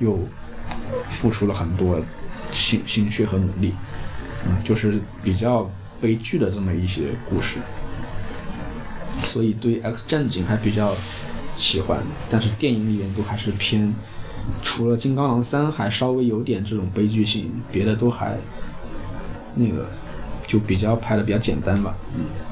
[0.00, 0.18] 又
[1.08, 2.00] 付出了很多
[2.50, 3.72] 心心血和努力，
[4.46, 5.70] 嗯，就是比较
[6.00, 7.58] 悲剧的这么一些故事。
[9.20, 10.94] 所以对 X 战警还比较
[11.56, 11.98] 喜欢，
[12.30, 13.92] 但是电影里面都还是偏，
[14.62, 18.36] 除了金刚狼三还稍微有点这种悲剧性，别的都还
[19.54, 19.88] 那个
[20.46, 22.45] 就比较拍的比较简单吧，嗯。